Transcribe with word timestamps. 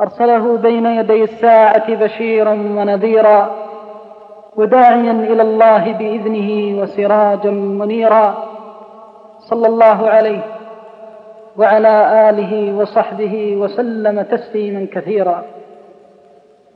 أرسله 0.00 0.56
بين 0.56 0.86
يدي 0.86 1.24
الساعة 1.24 1.94
بشيرا 1.94 2.52
ونذيرا 2.52 3.50
وداعيا 4.56 5.12
إلى 5.12 5.42
الله 5.42 5.92
بإذنه 5.92 6.80
وسراجا 6.82 7.50
منيرا 7.50 8.34
صلى 9.38 9.66
الله 9.66 10.08
عليه 10.08 10.40
وعلى 11.56 12.28
آله 12.30 12.74
وصحبه 12.74 13.56
وسلم 13.56 14.22
تسليما 14.22 14.86
كثيرا. 14.92 15.42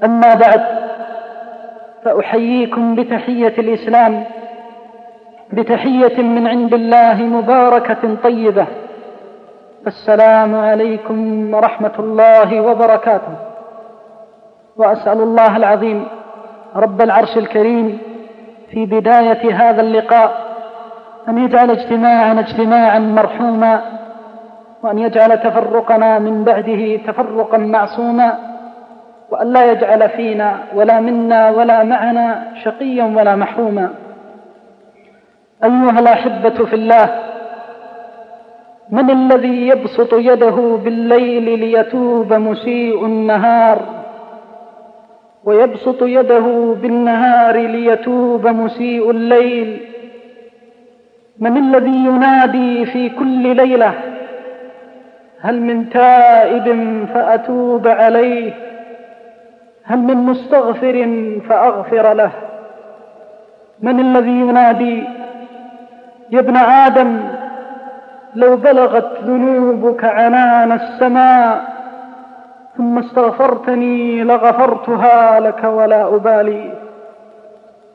أما 0.05 0.35
بعد 0.35 0.63
فأحييكم 2.05 2.95
بتحية 2.95 3.55
الإسلام 3.59 4.25
بتحية 5.53 6.23
من 6.23 6.47
عند 6.47 6.75
الله 6.75 7.23
مباركة 7.23 8.15
طيبة. 8.23 8.67
السلام 9.87 10.55
عليكم 10.55 11.19
ورحمة 11.55 11.93
الله 11.99 12.61
وبركاته. 12.61 13.35
وأسأل 14.77 15.21
الله 15.21 15.57
العظيم 15.57 16.07
رب 16.77 17.03
العرش 17.03 17.37
الكريم 17.37 17.99
في 18.71 18.87
بداية 18.87 19.55
هذا 19.55 19.81
اللقاء 19.81 20.31
أن 21.29 21.39
يجعل 21.39 21.71
اجتماعنا 21.71 22.41
اجتماعا 22.41 22.99
مرحوما 22.99 23.81
وأن 24.83 24.99
يجعل 24.99 25.41
تفرقنا 25.41 26.19
من 26.19 26.45
بعده 26.45 26.97
تفرقا 26.97 27.59
معصوما 27.59 28.39
وأن 29.31 29.53
لا 29.53 29.73
يجعل 29.73 30.09
فينا 30.09 30.59
ولا 30.75 31.01
منا 31.01 31.51
ولا 31.51 31.85
معنا 31.85 32.45
شقيا 32.65 33.05
ولا 33.05 33.37
محروما. 33.37 33.91
أيها 35.65 35.99
الأحبة 36.01 36.65
في 36.65 36.75
الله 36.77 37.30
من 38.93 39.11
الذي 39.11 39.69
يبسط 39.69 40.15
يده 40.15 40.79
بالليل 40.85 41.59
ليتوب 41.59 42.33
مسيء 42.33 43.05
النهار 43.07 43.79
ويبسط 45.45 46.03
يده 46.03 46.75
بالنهار 46.83 47.57
ليتوب 47.57 48.47
مسيء 48.47 49.11
الليل 49.11 49.81
من 51.39 51.57
الذي 51.57 51.91
ينادي 52.05 52.87
في 52.87 53.09
كل 53.09 53.57
ليلة 53.57 53.95
هل 55.41 55.61
من 55.63 55.91
تائب 55.91 56.67
فأتوب 57.15 57.89
عليه 57.89 58.53
هل 59.85 59.99
من 59.99 60.17
مستغفر 60.17 61.27
فأغفر 61.49 62.13
له 62.13 62.31
من 63.83 64.01
الذي 64.01 64.31
ينادي 64.41 65.03
يا 66.31 66.39
ابن 66.41 66.57
آدم 66.57 67.21
لو 68.35 68.57
بلغت 68.57 69.11
ذنوبك 69.25 70.05
عنان 70.05 70.73
السماء 70.73 71.65
ثم 72.77 72.99
استغفرتني 72.99 74.25
لغفرتها 74.25 75.41
لك 75.41 75.65
ولا 75.65 76.15
أبالي. 76.15 76.73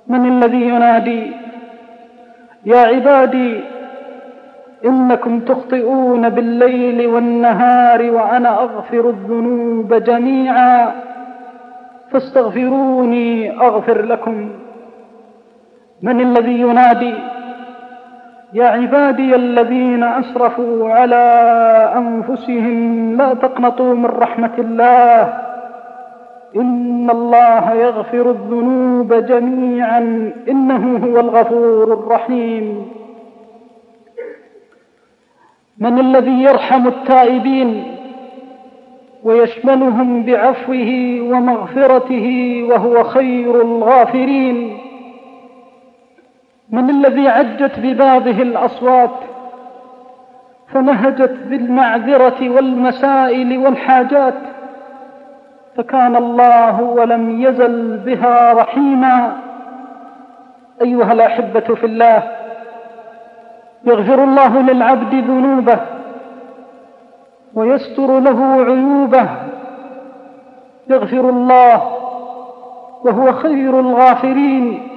من 0.08 0.25
الذي 0.25 0.61
ينادي؟ 0.61 1.31
يا 2.66 2.78
عبادي 2.78 3.63
إنكم 4.86 5.39
تخطئون 5.39 6.29
بالليل 6.29 7.07
والنهار 7.07 8.12
وأنا 8.12 8.50
أغفر 8.50 9.09
الذنوب 9.09 9.94
جميعا. 9.94 10.91
فاستغفروني 12.12 13.59
أغفر 13.62 14.01
لكم. 14.01 14.50
من 16.01 16.22
الذي 16.22 16.59
ينادي؟ 16.59 17.13
يا 18.55 18.66
عبادي 18.66 19.35
الذين 19.35 20.03
أسرفوا 20.03 20.89
على 20.89 21.25
أنفسهم 21.95 23.17
لا 23.17 23.33
تقنطوا 23.33 23.93
من 23.93 24.05
رحمة 24.05 24.51
الله. 24.57 25.38
إن 26.55 27.09
الله 27.09 27.73
يغفر 27.73 28.29
الذنوب 28.29 29.13
جميعا. 29.13 30.31
إنه 30.49 30.97
هو 31.05 31.19
الغفور 31.19 31.94
الرحيم. 31.94 32.85
من 35.77 35.99
الذي 35.99 36.44
يرحم 36.44 36.88
التائبين 36.88 37.83
ويشملهم 39.23 40.23
بعفوه 40.23 41.19
ومغفرته 41.21 42.59
وهو 42.69 43.03
خير 43.03 43.61
الغافرين. 43.61 44.84
من 46.69 46.89
الذي 46.89 47.27
عجت 47.27 47.79
ببابه 47.79 48.41
الأصوات 48.41 49.11
فنهجت 50.73 51.37
بالمعذرة 51.45 52.49
والمسائل 52.49 53.57
والحاجات 53.57 54.33
فكان 55.75 56.15
الله 56.15 56.81
ولم 56.81 57.41
يزل 57.41 57.97
بها 57.97 58.53
رحيما. 58.53 59.37
أيها 60.81 61.13
الأحبة 61.13 61.59
في 61.59 61.85
الله 61.85 62.23
يغفر 63.83 64.23
الله 64.23 64.61
للعبد 64.61 65.15
ذنوبه 65.15 65.79
ويستر 67.53 68.19
له 68.19 68.43
عيوبه. 68.63 69.29
يغفر 70.89 71.29
الله 71.29 71.91
وهو 73.03 73.33
خير 73.33 73.79
الغافرين. 73.79 74.94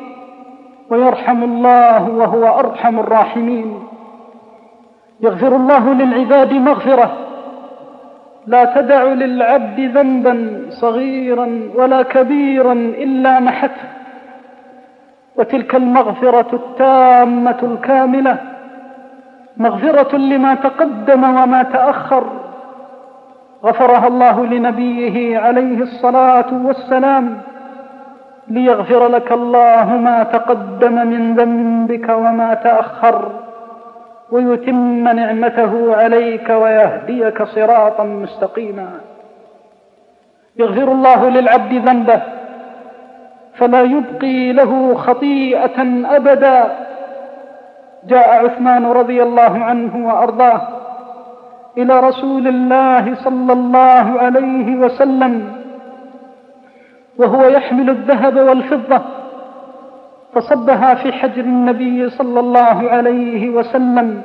ويرحم 0.90 1.44
الله 1.44 2.10
وهو 2.10 2.58
أرحم 2.58 2.98
الراحمين. 2.98 3.82
يغفر 5.20 5.56
الله 5.56 5.94
للعباد 5.94 6.52
مغفرة. 6.52 7.16
لا 8.46 8.64
تدع 8.64 9.02
للعبد 9.02 9.80
ذنبا 9.80 10.66
صغيرا 10.68 11.70
ولا 11.74 12.02
كبيرا 12.02 12.72
إلا 12.72 13.40
محته. 13.40 13.88
وتلك 15.36 15.74
المغفرة 15.74 16.46
التامة 16.52 17.58
الكاملة 17.62 18.36
مغفرة 19.56 20.16
لما 20.16 20.54
تقدم 20.54 21.24
وما 21.24 21.62
تأخر. 21.62 22.24
غفرها 23.64 24.06
الله 24.06 24.46
لنبيه 24.46 25.38
عليه 25.38 25.82
الصلاة 25.82 26.66
والسلام. 26.66 27.40
ليغفر 28.50 29.08
لك 29.08 29.32
الله 29.32 29.96
ما 29.96 30.22
تقدم 30.22 31.06
من 31.06 31.34
ذنبك 31.34 32.08
وما 32.08 32.54
تأخر 32.54 33.32
ويتم 34.30 35.08
نعمته 35.08 35.96
عليك 35.96 36.50
ويهديك 36.50 37.42
صراطا 37.42 38.04
مستقيما. 38.04 38.90
يغفر 40.56 40.92
الله 40.92 41.28
للعبد 41.28 41.72
ذنبه 41.72 42.22
فلا 43.54 43.82
يبقي 43.82 44.52
له 44.52 44.94
خطيئة 44.94 46.06
أبدا. 46.16 46.64
جاء 48.04 48.44
عثمان 48.44 48.86
رضي 48.86 49.22
الله 49.22 49.64
عنه 49.64 50.08
وأرضاه 50.08 50.60
إلى 51.78 52.00
رسول 52.00 52.48
الله 52.48 53.14
صلى 53.14 53.52
الله 53.52 54.20
عليه 54.20 54.76
وسلم 54.76 55.57
وهو 57.18 57.44
يحمل 57.48 57.90
الذهب 57.90 58.36
والفضة 58.36 59.00
فصبها 60.34 60.94
في 60.94 61.12
حجر 61.12 61.40
النبي 61.40 62.10
صلى 62.10 62.40
الله 62.40 62.90
عليه 62.90 63.48
وسلم 63.50 64.22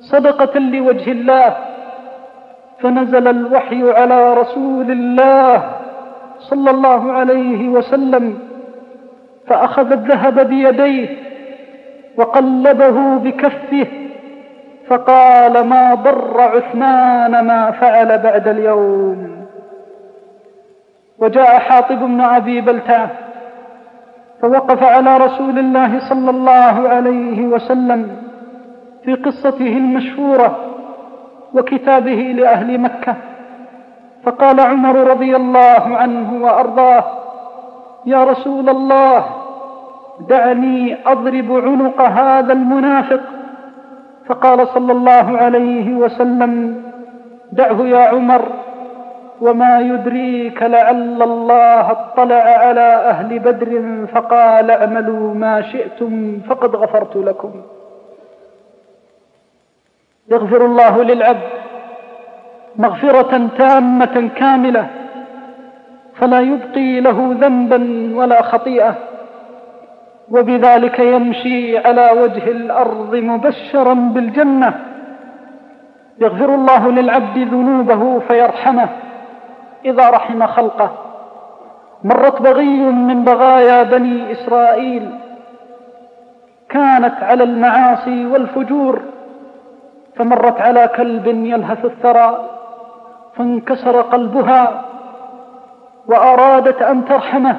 صدقة 0.00 0.58
لوجه 0.58 1.12
الله 1.12 1.56
فنزل 2.80 3.28
الوحي 3.28 3.90
على 3.92 4.34
رسول 4.34 4.90
الله 4.90 5.70
صلى 6.38 6.70
الله 6.70 7.12
عليه 7.12 7.68
وسلم 7.68 8.38
فأخذ 9.46 9.92
الذهب 9.92 10.48
بيديه 10.48 11.08
وقلبه 12.16 13.16
بكفه 13.18 13.86
فقال 14.88 15.66
ما 15.66 15.94
ضر 15.94 16.40
عثمان 16.40 17.40
ما 17.46 17.70
فعل 17.70 18.18
بعد 18.18 18.48
اليوم؟ 18.48 19.41
وجاء 21.22 21.58
حاطب 21.58 21.98
بن 21.98 22.20
أبي 22.20 22.60
بلتعه 22.60 23.10
فوقف 24.42 24.82
على 24.82 25.16
رسول 25.16 25.58
الله 25.58 26.08
صلى 26.08 26.30
الله 26.30 26.88
عليه 26.88 27.46
وسلم 27.46 28.16
في 29.04 29.14
قصته 29.14 29.76
المشهورة 29.76 30.56
وكتابه 31.54 32.20
لأهل 32.36 32.80
مكة. 32.80 33.14
فقال 34.24 34.60
عمر 34.60 34.96
رضي 35.10 35.36
الله 35.36 35.96
عنه 35.96 36.44
وأرضاه 36.44 37.04
يا 38.06 38.24
رسول 38.24 38.68
الله 38.68 39.24
دعني 40.28 40.96
أضرب 41.06 41.52
عنق 41.52 42.00
هذا 42.02 42.52
المنافق. 42.52 43.20
فقال 44.26 44.68
صلى 44.68 44.92
الله 44.92 45.38
عليه 45.38 45.94
وسلم 45.94 46.82
دعه 47.52 47.80
يا 47.82 48.08
عمر. 48.08 48.42
وما 49.42 49.80
يدريك 49.80 50.62
لعل 50.62 51.22
الله 51.22 51.90
اطلع 51.90 52.44
على 52.64 52.88
أهل 53.12 53.38
بدر 53.38 53.70
فقال 54.14 54.70
اعملوا 54.70 55.34
ما 55.34 55.62
شئتم 55.62 56.40
فقد 56.48 56.76
غفرت 56.76 57.16
لكم. 57.16 57.52
يغفر 60.28 60.66
الله 60.66 61.02
للعبد 61.02 61.50
مغفره 62.76 63.48
تامه 63.58 64.30
كامله 64.36 64.86
فلا 66.14 66.40
يبقي 66.40 67.00
له 67.00 67.36
ذنبا 67.40 67.80
ولا 68.18 68.42
خطيئه 68.42 68.94
وبذلك 70.30 70.98
يمشي 70.98 71.78
على 71.78 72.10
وجه 72.20 72.50
الأرض 72.50 73.14
مبشرا 73.14 73.94
بالجنه. 73.94 74.74
يغفر 76.20 76.54
الله 76.54 76.90
للعبد 76.90 77.38
ذنوبه 77.38 78.18
فيرحمه. 78.18 78.88
إذا 79.84 80.10
رحم 80.10 80.46
خلقه. 80.46 80.90
مرت 82.04 82.42
بغي 82.42 82.76
من 82.80 83.24
بغايا 83.24 83.82
بني 83.82 84.32
إسرائيل 84.32 85.10
كانت 86.68 87.22
على 87.22 87.44
المعاصي 87.44 88.26
والفجور 88.26 89.00
فمرت 90.16 90.60
على 90.60 90.88
كلب 90.88 91.26
يلهث 91.26 91.84
الثرى 91.84 92.48
فانكسر 93.36 94.00
قلبها 94.00 94.84
وأرادت 96.06 96.82
أن 96.82 97.04
ترحمه 97.04 97.56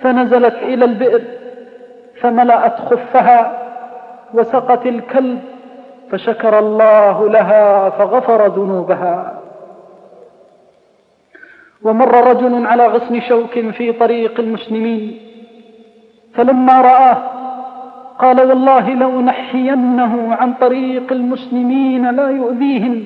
فنزلت 0.00 0.54
إلى 0.54 0.84
البئر 0.84 1.22
فملأت 2.20 2.78
خفها 2.80 3.58
وسقت 4.34 4.86
الكلب 4.86 5.40
فشكر 6.10 6.58
الله 6.58 7.28
لها 7.28 7.90
فغفر 7.90 8.46
ذنوبها. 8.46 9.41
ومر 11.84 12.30
رجل 12.30 12.66
على 12.66 12.86
غصن 12.86 13.20
شوك 13.20 13.58
في 13.70 13.92
طريق 13.92 14.40
المسلمين 14.40 15.18
فلما 16.34 16.80
رآه 16.80 17.16
قال 18.18 18.48
والله 18.48 18.88
لأنحينه 18.88 20.34
عن 20.34 20.54
طريق 20.54 21.12
المسلمين 21.12 22.10
لا 22.10 22.28
يؤذيهم. 22.28 23.04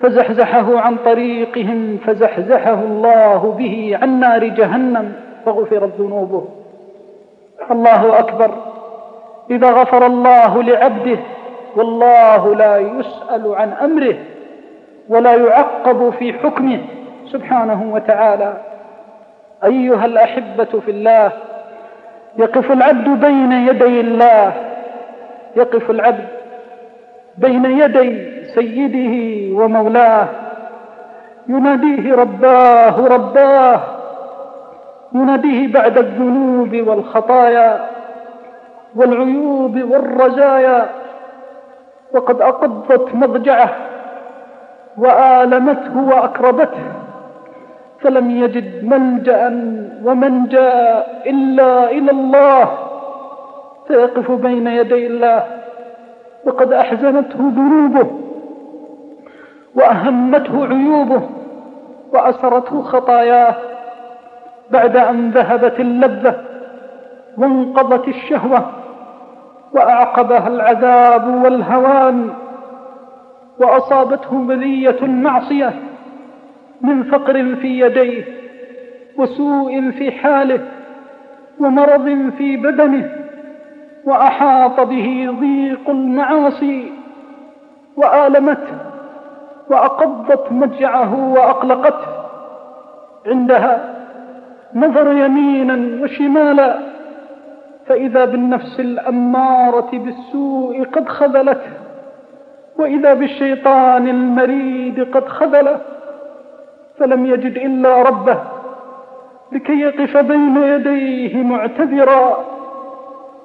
فزحزحه 0.00 0.80
عن 0.80 0.96
طريقهم 0.96 1.98
فزحزحه 2.06 2.82
الله 2.82 3.54
به 3.58 3.98
عن 4.02 4.20
نار 4.20 4.44
جهنم 4.44 5.12
فغفرت 5.46 6.00
ذنوبه. 6.00 6.44
الله 7.70 8.18
أكبر. 8.18 8.50
إذا 9.50 9.70
غفر 9.70 10.06
الله 10.06 10.62
لعبده 10.62 11.18
والله 11.76 12.54
لا 12.54 12.78
يسأل 12.78 13.54
عن 13.54 13.72
أمره 13.72 14.16
ولا 15.08 15.34
يعقب 15.34 16.10
في 16.10 16.32
حكمه. 16.32 16.80
سبحانه 17.32 17.90
وتعالى. 17.94 18.52
أيها 19.64 20.04
الأحبة 20.04 20.80
في 20.84 20.90
الله 20.90 21.32
يقف 22.36 22.72
العبد 22.72 23.08
بين 23.08 23.52
يدي 23.52 24.00
الله. 24.00 24.52
يقف 25.56 25.90
العبد 25.90 26.28
بين 27.38 27.64
يدي 27.64 28.42
سيده 28.54 29.14
ومولاه. 29.62 30.26
يناديه 31.48 32.14
رباه 32.14 33.06
رباه. 33.06 33.80
يناديه 35.14 35.72
بعد 35.72 35.98
الذنوب 35.98 36.88
والخطايا 36.88 37.86
والعيوب 38.96 39.82
والرزايا 39.90 40.88
وقد 42.14 42.40
أقضت 42.40 43.14
مضجعه 43.14 43.70
وآلمته 44.98 45.98
وأكربته. 45.98 47.07
فلم 48.00 48.30
يجد 48.30 48.84
ملجأ 48.84 49.48
ومنجأ 50.04 51.04
إلا 51.26 51.90
إلى 51.90 52.10
الله. 52.10 52.78
فيقف 53.88 54.30
بين 54.30 54.66
يدي 54.66 55.06
الله. 55.06 55.44
وقد 56.44 56.72
أحزنته 56.72 57.38
ذنوبه 57.38 58.10
وأهمته 59.74 60.66
عيوبه 60.66 61.22
وأسرته 62.12 62.82
خطاياه. 62.82 63.54
بعد 64.70 64.96
أن 64.96 65.30
ذهبت 65.30 65.80
اللذة 65.80 66.34
وانقضت 67.38 68.08
الشهوة 68.08 68.66
وأعقبها 69.72 70.48
العذاب 70.48 71.44
والهوان 71.44 72.30
وأصابته 73.60 74.38
بلية 74.38 74.96
المعصية 75.02 75.72
من 76.80 77.02
فقر 77.02 77.54
في 77.54 77.80
يديه 77.80 78.24
وسوء 79.16 79.90
في 79.90 80.12
حاله 80.12 80.60
ومرض 81.60 82.30
في 82.38 82.56
بدنه 82.56 83.10
وأحاط 84.04 84.80
به 84.80 85.36
ضيق 85.40 85.90
المعاصي 85.90 86.92
وآلمته 87.96 88.78
وأقضت 89.70 90.52
مجعه 90.52 91.32
وأقلقته. 91.32 92.08
عندها 93.26 93.94
نظر 94.74 95.12
يمينا 95.12 96.02
وشمالا 96.02 96.78
فإذا 97.86 98.24
بالنفس 98.24 98.80
الأمارة 98.80 99.90
بالسوء 99.92 100.84
قد 100.84 101.08
خذلته 101.08 101.72
وإذا 102.78 103.14
بالشيطان 103.14 104.08
المريد 104.08 105.16
قد 105.16 105.28
خذله. 105.28 105.80
فلم 106.98 107.26
يجد 107.26 107.56
إلا 107.56 108.02
ربه 108.02 108.38
لكي 109.52 109.80
يقف 109.80 110.16
بين 110.16 110.56
يديه 110.56 111.42
معتذرا 111.42 112.44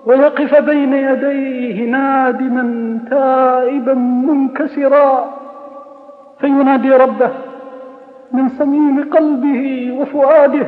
ويقف 0.06 0.62
بين 0.62 0.94
يديه 0.94 1.86
نادما 1.92 3.00
تائبا 3.10 3.94
منكسرا. 3.94 5.34
فينادي 6.40 6.92
ربه 6.92 7.30
من 8.32 8.50
صميم 8.50 9.10
قلبه 9.10 9.92
وفؤاده 10.00 10.68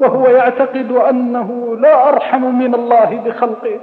وهو 0.00 0.26
يعتقد 0.26 0.92
أنه 0.92 1.76
لا 1.80 2.08
أرحم 2.08 2.54
من 2.58 2.74
الله 2.74 3.22
بخلقه. 3.26 3.80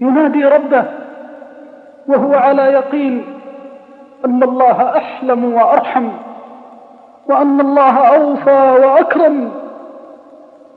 ينادي 0.00 0.44
ربه 0.44 0.84
وهو 2.08 2.34
على 2.34 2.62
يقين 2.62 3.24
أن 4.24 4.42
الله 4.42 4.96
أحلم 4.96 5.54
وأرحم 5.54 6.08
وأن 7.28 7.60
الله 7.60 7.98
أوفى 7.98 8.70
وأكرم 8.86 9.50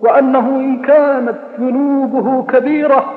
وأنه 0.02 0.40
إن 0.40 0.82
كانت 0.82 1.38
ذنوبه 1.60 2.44
كبيرة 2.44 3.14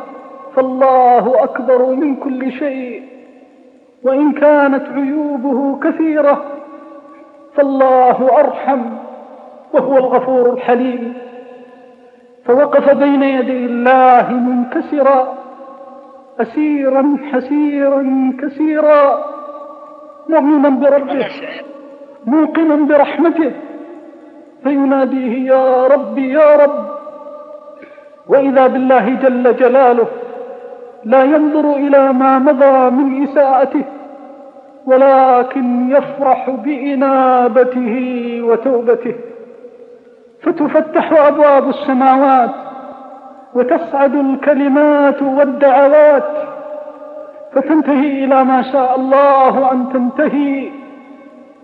فالله 0.57 1.45
أكبر 1.45 1.87
من 1.87 2.17
كل 2.17 2.53
شيء 2.53 3.03
وإن 4.03 4.33
كانت 4.33 4.89
عيوبه 4.89 5.81
كثيرة 5.81 6.43
فالله 7.55 8.39
أرحم 8.39 8.83
وهو 9.73 9.97
الغفور 9.99 10.53
الحليم. 10.53 11.15
فوقف 12.45 12.91
بين 12.97 13.23
يدي 13.23 13.67
الله 13.67 14.33
منكسرا 14.33 15.35
أسيرا 16.41 17.17
حسيرا 17.33 18.33
كثيرا 18.43 19.25
مؤمنا 20.33 20.69
بربه 20.69 21.27
موقنا 22.27 22.77
برحمته. 22.89 23.53
فيناديه 24.63 25.35
يا 25.53 25.87
ربي 25.87 26.27
يا 26.33 26.57
رب. 26.63 26.79
وإذا 28.29 28.67
بالله 28.67 29.07
جل 29.23 29.57
جلاله 29.57 30.07
لا 31.05 31.23
ينظر 31.25 31.67
إلى 31.85 32.13
ما 32.13 32.39
مضى 32.39 32.91
من 32.91 33.07
إساءته 33.25 33.85
ولكن 34.87 35.91
يفرح 35.91 36.51
بإنابته 36.51 37.95
وتوبته. 38.43 39.15
فتفتح 40.43 41.13
أبواب 41.13 41.69
السماوات 41.69 42.51
وتصعد 43.55 44.15
الكلمات 44.15 45.23
والدعوات. 45.23 46.50
فتنتهي 47.53 48.25
إلى 48.25 48.45
ما 48.45 48.63
شاء 48.63 49.01
الله 49.01 49.73
أن 49.73 49.89
تنتهي. 49.93 50.71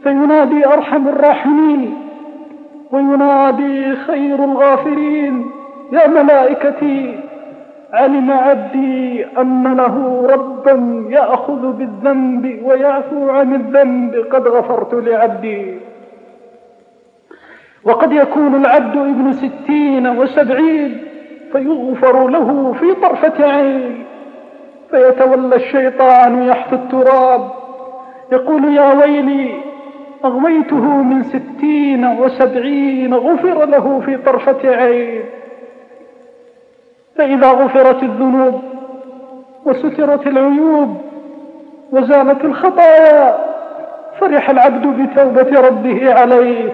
فينادي 0.03 0.67
أرحم 0.67 1.09
الراحمين 1.09 1.95
وينادي 2.93 3.97
خير 3.97 4.45
الغافرين. 4.45 5.51
يا 5.93 6.07
ملائكتي 6.09 7.21
علم 7.93 8.31
عبدي 8.31 9.27
أن 9.39 9.77
له 9.77 10.27
ربا 10.31 11.07
يأخذ 11.11 11.73
بالذنب 11.73 12.63
ويعفو 12.65 13.31
عن 13.31 13.55
الذنب. 13.55 14.27
قد 14.33 14.49
غفرت 14.49 14.95
لعبدي. 14.95 15.75
وقد 17.85 18.13
يكون 18.13 18.55
العبد 18.55 18.97
ابن 18.97 19.33
ستين 19.33 20.07
وسبعين 20.07 20.99
فيغفر 21.53 22.29
له 22.29 22.73
في 22.73 22.95
طرفة 22.95 23.53
عين. 23.53 24.05
فيتولى 24.97 25.57
الشيطان 25.57 26.43
يحث 26.43 26.73
التراب. 26.73 27.51
يقول 28.33 28.75
يا 28.75 28.93
ويلي 28.93 29.55
أغويته 30.25 30.85
من 30.85 31.23
ستين 31.23 32.05
وسبعين 32.07 33.15
غفر 33.15 33.65
له 33.65 34.01
في 34.07 34.17
طرفة 34.17 34.77
عين. 34.77 35.23
فإذا 37.17 37.51
غفرت 37.51 38.03
الذنوب 38.03 38.63
وسترت 39.65 40.27
العيوب 40.27 40.97
وزالت 41.93 42.45
الخطايا 42.45 43.39
فرح 44.21 44.51
العبد 44.51 44.87
بتوبة 44.87 45.61
ربه 45.61 46.15
عليه. 46.15 46.73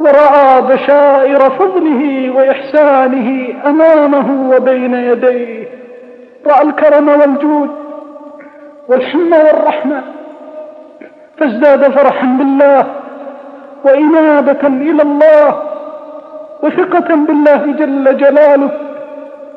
ورأى 0.00 0.62
بشائر 0.62 1.40
فضله 1.50 2.30
وإحسانه 2.30 3.54
أمامه 3.66 4.56
وبين 4.56 4.94
يديه. 4.94 5.81
رأى 6.46 6.62
الكرم 6.62 7.08
والجود 7.08 7.70
والحمى 8.88 9.38
والرحمة 9.38 10.02
فازداد 11.38 11.90
فرحا 11.90 12.26
بالله 12.38 12.86
وإنابة 13.84 14.66
إلى 14.66 15.02
الله 15.02 15.62
وثقة 16.62 17.14
بالله 17.14 17.72
جل 17.72 18.16
جلاله 18.16 18.70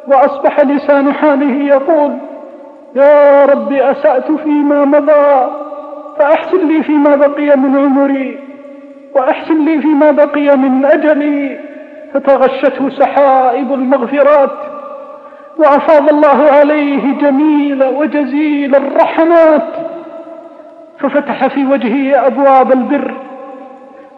وأصبح 0.08 0.60
لسان 0.60 1.13
حاله 1.13 1.63
يقول 1.63 2.12
يا 2.96 3.46
رب 3.46 3.74
أسأت 3.74 4.32
فيما 4.32 4.86
مضى 4.86 5.51
فأحسن 6.20 6.68
لي 6.68 6.84
فيما 6.84 7.15
بقي 7.15 7.58
من 7.58 7.77
عمري 7.77 8.39
وأحسن 9.15 9.65
لي 9.65 9.82
فيما 9.82 10.12
بقي 10.12 10.58
من 10.58 10.86
أجلي 10.86 11.60
فتغشته 12.13 12.89
سحائب 12.89 13.74
المغفرات 13.74 14.75
وأفاض 15.58 16.10
الله 16.10 16.52
عليه 16.52 17.18
جميل 17.18 17.84
وجزيل 17.84 18.76
الرحمات 18.76 19.68
ففتح 21.00 21.48
في 21.48 21.66
وجهه 21.66 22.28
أبواب 22.28 22.72
البر 22.72 23.14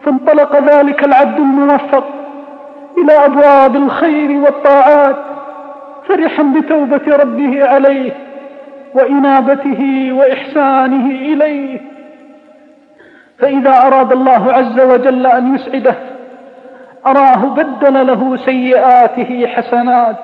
فانطلق 0.02 0.56
ذلك 0.62 1.04
العبد 1.04 1.38
الموفق 1.38 2.04
إلى 2.98 3.12
أبواب 3.24 3.76
الخير 3.76 4.30
والطاعات 4.40 5.16
فرحا 6.08 6.42
بتوبة 6.42 7.16
ربه 7.16 7.64
عليه 7.68 8.12
وإنابته 8.94 10.12
وإحسانه 10.12 11.10
إليه. 11.10 11.80
فإذا 13.38 13.86
أراد 13.86 14.12
الله 14.12 14.52
عز 14.52 14.80
وجل 14.80 15.26
أن 15.26 15.54
يسعده 15.54 15.94
أراه 17.06 17.46
بدل 17.46 18.06
له 18.06 18.36
سيئاته 18.36 19.46
حسنات. 19.46 20.16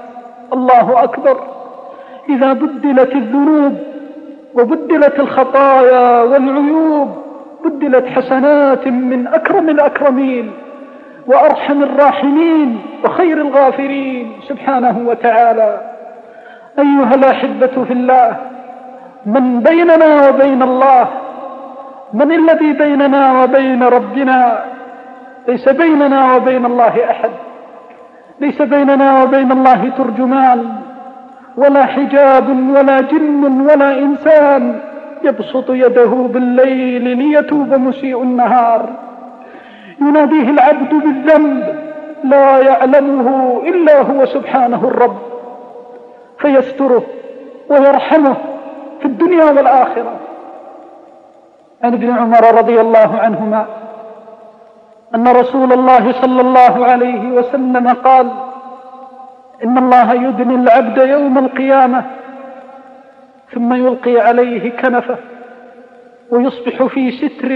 الله 0.54 1.02
أكبر. 1.02 1.40
إذا 2.28 2.52
بدلت 2.52 3.14
الذنوب 3.14 3.74
وبدلت 4.54 5.20
الخطايا 5.20 6.22
والعيوب 6.22 7.08
بدلت 7.64 8.06
حسنات 8.06 8.86
من 8.88 9.26
أكرم 9.26 9.68
الأكرمين 9.68 10.52
وأرحم 11.26 11.82
الراحمين 11.82 12.82
وخير 13.04 13.36
الغافرين. 13.40 14.32
سبحانه 14.48 15.08
وتعالى. 15.08 15.80
أيها 16.78 17.14
الأحبة 17.14 17.84
في 17.84 17.92
الله 17.92 18.36
من 19.26 19.60
بيننا 19.60 20.28
وبين 20.28 20.62
الله 20.62 21.08
من 22.12 22.32
الذي 22.32 22.72
بيننا 22.72 23.42
وبين 23.42 23.82
ربنا 23.82 24.64
ليس 25.48 25.68
بيننا 25.68 26.36
وبين 26.36 26.64
الله 26.64 27.10
أحد. 27.10 27.30
ليس 28.40 28.62
بيننا 28.62 29.22
وبين 29.22 29.52
الله 29.52 29.90
ترجمان. 29.98 30.68
ولا 31.56 31.84
حجاب 31.86 32.48
ولا 32.48 33.00
جن 33.00 33.60
ولا 33.60 33.98
إنسان 33.98 34.80
يبسط 35.24 35.70
يده 35.70 36.04
بالليل 36.04 37.16
ليتوب 37.18 37.74
مسيء 37.74 38.22
النهار. 38.22 38.88
يناديه 40.00 40.50
العبد 40.50 40.94
بالذنب 40.94 41.74
لا 42.24 42.58
يعلمه 42.58 43.62
إلا 43.66 44.02
هو 44.02 44.26
سبحانه 44.26 44.84
الرب. 44.84 45.18
فيستره 46.38 47.02
ويرحمه 47.70 48.34
في 49.00 49.04
الدنيا 49.04 49.44
والآخرة. 49.44 50.12
عن 51.84 51.92
ابن 51.92 52.10
عمر 52.10 52.54
رضي 52.58 52.80
الله 52.80 53.18
عنهما 53.18 53.66
أن 55.14 55.28
رسول 55.28 55.72
الله 55.72 56.12
صلى 56.12 56.40
الله 56.40 56.86
عليه 56.86 57.28
وسلم 57.30 57.88
قال 57.88 58.30
إن 59.64 59.78
الله 59.78 60.14
يدني 60.14 60.54
العبد 60.54 60.98
يوم 60.98 61.38
القيامة 61.38 62.04
ثم 63.54 63.74
يلقي 63.74 64.20
عليه 64.20 64.70
كنفة 64.70 65.16
ويصبح 66.30 66.82
في 66.82 67.10
ستر 67.10 67.48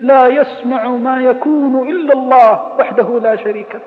لا 0.00 0.26
يسمع 0.26 0.88
ما 0.88 1.20
يكون 1.20 1.88
إلا 1.88 2.12
الله 2.12 2.76
وحده 2.80 3.20
لا 3.20 3.36
شريك 3.36 3.74
له. 3.74 3.80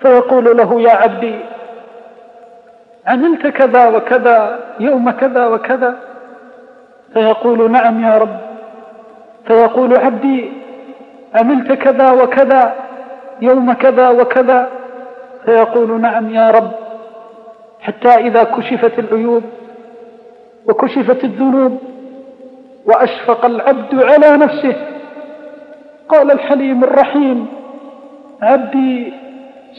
فيقول 0.00 0.56
له 0.56 0.80
يا 0.80 0.90
عبدي 0.90 1.34
عملت 3.06 3.46
كذا 3.46 3.88
وكذا 3.88 4.60
يوم 4.80 5.10
كذا 5.10 5.46
وكذا. 5.46 5.98
فيقول 7.14 7.70
نعم 7.70 8.04
يا 8.04 8.18
رب. 8.18 8.36
فيقول 9.46 9.96
عبدي 9.96 10.63
عملت 11.34 11.72
كذا 11.72 12.10
وكذا 12.10 12.74
يوم 13.42 13.72
كذا 13.72 14.08
وكذا. 14.10 14.68
فيقول 15.44 16.00
نعم 16.00 16.30
يا 16.30 16.50
رب. 16.50 16.70
حتى 17.80 18.08
إذا 18.08 18.44
كشفت 18.44 18.98
العيوب 18.98 19.42
وكشفت 20.68 21.24
الذنوب 21.24 21.78
وأشفق 22.86 23.44
العبد 23.44 23.94
على 23.94 24.36
نفسه 24.36 24.76
قال 26.08 26.30
الحليم 26.30 26.84
الرحيم 26.84 27.46
عبدي 28.42 29.12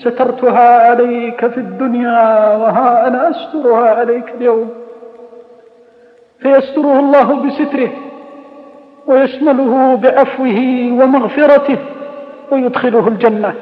سترتها 0.04 0.90
عليك 0.90 1.48
في 1.48 1.58
الدنيا 1.58 2.56
وها 2.56 3.08
أنا 3.08 3.30
أسترها 3.30 3.90
عليك 3.90 4.30
اليوم. 4.38 4.70
فيستره 6.40 7.00
الله 7.00 7.36
بستره. 7.36 7.90
ويشمله 9.08 9.96
بعفوه 9.96 10.60
ومغفرته 11.02 11.78
ويدخله 12.52 13.08
الجنة. 13.08 13.54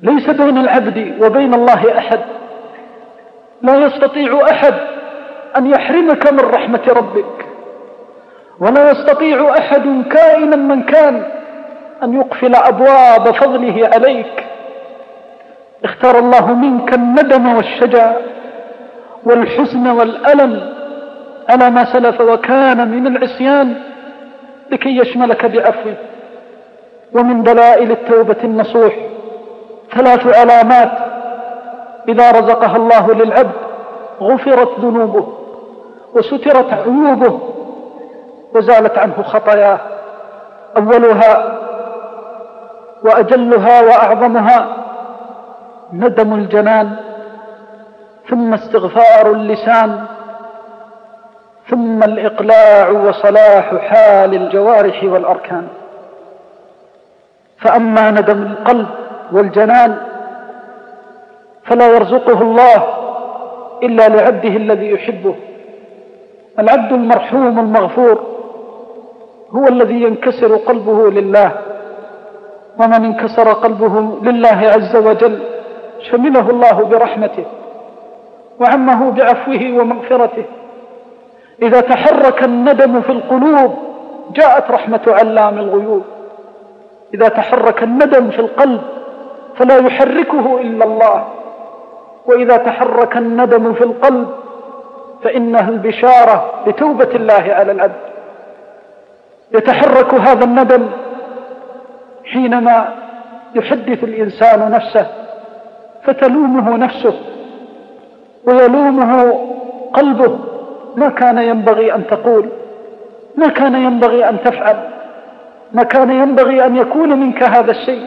ليس 0.00 0.30
بين 0.30 0.58
العبد 0.58 1.14
وبين 1.22 1.54
الله 1.54 1.98
أحد. 1.98 2.20
لا 3.62 3.76
يستطيع 3.76 4.40
أحد 4.50 4.74
أن 5.56 5.66
يحرمك 5.66 6.32
من 6.32 6.40
رحمة 6.40 6.82
ربك. 6.88 7.46
ولا 8.60 8.90
يستطيع 8.90 9.58
أحد 9.58 10.04
كائنا 10.10 10.56
من 10.56 10.82
كان 10.82 11.24
أن 12.02 12.14
يقفل 12.14 12.54
أبواب 12.54 13.34
فضله 13.34 13.90
عليك. 13.94 14.44
اختار 15.84 16.18
الله 16.18 16.54
منك 16.54 16.94
الندم 16.94 17.54
والشجا 17.54 18.16
والحزن 19.24 19.86
والألم 19.86 20.81
على 21.52 21.70
ما 21.70 21.92
سلف 21.92 22.20
وكان 22.20 22.90
من 22.90 23.16
العصيان 23.16 23.74
لكي 24.70 24.96
يشملك 24.96 25.46
بعفوه 25.46 25.94
ومن 27.14 27.42
دلائل 27.42 27.90
التوبة 27.90 28.36
النصوح 28.44 28.94
ثلاث 29.94 30.26
علامات 30.26 30.90
إذا 32.08 32.30
رزقها 32.30 32.76
الله 32.76 33.14
للعبد 33.14 33.52
غفرت 34.20 34.80
ذنوبه 34.80 35.28
وسترت 36.14 36.72
عيوبه 36.72 37.40
وزالت 38.54 38.98
عنه 38.98 39.22
خطاياه. 39.22 39.80
أولها 40.76 41.58
وأجلها 43.04 43.82
وأعظمها 43.82 44.76
ندم 45.92 46.34
الجنان 46.34 46.96
ثم 48.30 48.54
استغفار 48.54 49.32
اللسان 49.32 50.04
ثم 51.68 52.02
الإقلاع 52.02 52.90
وصلاح 52.90 53.74
حال 53.74 54.34
الجوارح 54.34 55.04
والأركان. 55.04 55.68
فأما 57.58 58.10
ندم 58.10 58.42
القلب 58.42 58.86
والجنان 59.32 59.96
فلا 61.64 61.86
يرزقه 61.94 62.42
الله 62.42 62.84
إلا 63.82 64.08
لعبده 64.08 64.48
الذي 64.48 64.90
يحبه. 64.90 65.34
العبد 66.58 66.92
المرحوم 66.92 67.58
المغفور 67.58 68.22
هو 69.50 69.68
الذي 69.68 70.02
ينكسر 70.02 70.56
قلبه 70.56 71.10
لله 71.10 71.52
ومن 72.78 73.04
انكسر 73.04 73.52
قلبه 73.52 74.18
لله 74.22 74.58
عز 74.74 74.96
وجل 74.96 75.42
شمله 76.10 76.50
الله 76.50 76.84
برحمته 76.84 77.44
وعمه 78.60 79.10
بعفوه 79.10 79.80
ومغفرته. 79.80 80.44
إذا 81.62 81.80
تحرك 81.80 82.44
الندم 82.44 83.00
في 83.00 83.12
القلوب 83.12 83.74
جاءت 84.34 84.70
رحمة 84.70 85.00
علام 85.06 85.58
الغيوب. 85.58 86.02
إذا 87.14 87.28
تحرك 87.28 87.82
الندم 87.82 88.30
في 88.30 88.38
القلب 88.38 88.80
فلا 89.56 89.76
يحركه 89.76 90.60
إلا 90.60 90.84
الله. 90.84 91.24
وإذا 92.26 92.56
تحرك 92.56 93.16
الندم 93.16 93.72
في 93.72 93.84
القلب 93.84 94.28
فإنها 95.24 95.68
البشارة 95.68 96.50
بتوبة 96.66 97.08
الله 97.14 97.44
على 97.48 97.72
العبد. 97.72 98.00
يتحرك 99.54 100.14
هذا 100.14 100.44
الندم 100.44 100.88
حينما 102.24 102.88
يحدث 103.54 104.04
الإنسان 104.04 104.70
نفسه 104.70 105.06
فتلومه 106.04 106.76
نفسه 106.76 107.14
ويلومه 108.46 109.40
قلبه. 109.92 110.38
ما 110.96 111.08
كان 111.08 111.38
ينبغي 111.38 111.94
أن 111.94 112.06
تقول 112.06 112.48
ما 113.36 113.48
كان 113.48 113.74
ينبغي 113.74 114.28
أن 114.28 114.42
تفعل 114.44 114.76
ما 115.72 115.82
كان 115.82 116.10
ينبغي 116.10 116.66
أن 116.66 116.76
يكون 116.76 117.20
منك 117.20 117.42
هذا 117.42 117.70
الشيء. 117.70 118.06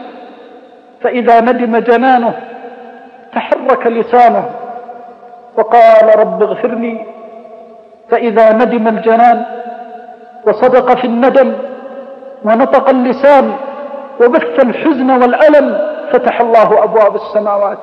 فإذا 1.00 1.40
ندم 1.40 1.76
جنانه 1.76 2.34
تحرك 3.32 3.86
لسانه 3.86 4.50
وقال 5.56 6.18
رب 6.18 6.42
اغفر 6.42 6.74
لي. 6.74 7.06
فإذا 8.10 8.52
ندم 8.52 8.88
الجنان 8.88 9.44
وصدق 10.46 10.96
في 10.96 11.04
الندم 11.06 11.52
ونطق 12.44 12.88
اللسان 12.88 13.52
وبث 14.20 14.60
الحزن 14.60 15.10
والألم 15.10 15.78
فتح 16.12 16.40
الله 16.40 16.84
أبواب 16.84 17.14
السماوات. 17.14 17.78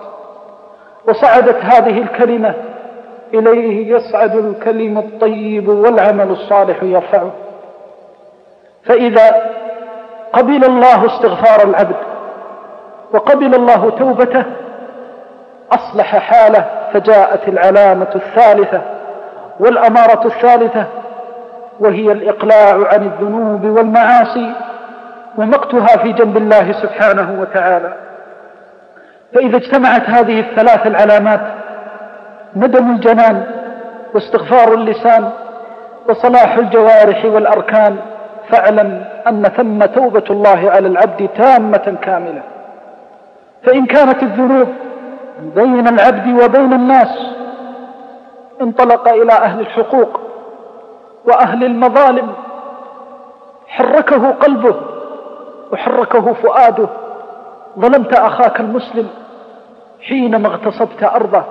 وصعدت 1.08 1.58
هذه 1.66 2.02
الكلمة 2.02 2.54
إليه 3.34 3.96
يصعد 3.96 4.36
الكلم 4.36 4.98
الطيب 4.98 5.68
والعمل 5.68 6.32
الصالح 6.32 6.84
يرفعه. 6.84 7.32
فإذا 8.86 9.54
قبل 10.34 10.66
الله 10.66 11.06
استغفار 11.06 11.70
العبد 11.70 11.96
وقبل 13.14 13.56
الله 13.56 13.90
توبته 13.90 14.44
أصلح 15.72 16.18
حاله 16.18 16.66
فجاءت 16.94 17.48
العلامة 17.48 18.08
الثالثة 18.16 18.82
والأمارة 19.60 20.28
الثالثة 20.28 20.86
وهي 21.80 22.12
الإقلاع 22.12 22.88
عن 22.94 23.04
الذنوب 23.04 23.66
والمعاصي 23.66 24.54
ومقتها 25.38 25.98
في 26.04 26.12
جنب 26.14 26.38
الله 26.38 26.72
سبحانه 26.72 27.42
وتعالى. 27.42 27.94
فإذا 29.34 29.58
اجتمعت 29.58 30.10
هذه 30.10 30.40
الثلاث 30.40 30.88
العلامات 30.88 31.42
ندم 32.56 32.92
الجنان 32.92 33.44
واستغفار 34.14 34.74
اللسان 34.74 35.30
وصلاح 36.10 36.58
الجوارح 36.58 37.26
والأركان. 37.26 37.98
فاعلم 38.50 39.06
أن 39.28 39.44
ثم 39.44 39.80
توبة 39.80 40.24
الله 40.30 40.72
على 40.72 40.88
العبد 40.88 41.30
تامة 41.38 41.98
كاملة. 42.02 42.42
فإن 43.64 43.86
كانت 43.86 44.24
الذنوب 44.24 44.68
بين 45.56 45.88
العبد 45.88 46.44
وبين 46.44 46.74
الناس 46.74 47.36
انطلق 48.62 49.08
إلى 49.10 49.34
أهل 49.34 49.60
الحقوق 49.60 50.20
وأهل 51.26 51.64
المظالم 51.64 52.34
حركه 53.68 54.32
قلبه 54.32 54.76
وحركه 55.72 56.34
فؤاده. 56.34 56.88
ظلمت 57.80 58.14
أخاك 58.14 58.60
المسلم 58.60 59.08
حينما 60.02 60.48
اغتصبت 60.48 61.04
أرضه. 61.04 61.44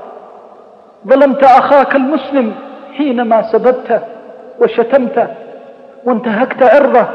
ظلمت 1.09 1.45
أخاك 1.45 1.97
المسلم 1.97 2.55
حينما 2.97 3.53
سببته 3.53 4.01
وشتمته 4.61 5.27
وانتهكت 6.05 6.63
عرضه 6.63 7.07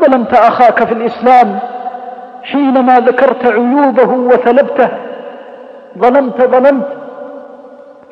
ظلمت 0.00 0.34
أخاك 0.34 0.84
في 0.84 0.92
الإسلام 0.92 1.58
حينما 2.42 3.00
ذكرت 3.00 3.46
عيوبه 3.46 4.10
وثلبته 4.12 4.88
ظلمت 5.98 6.42
ظلمت 6.42 6.86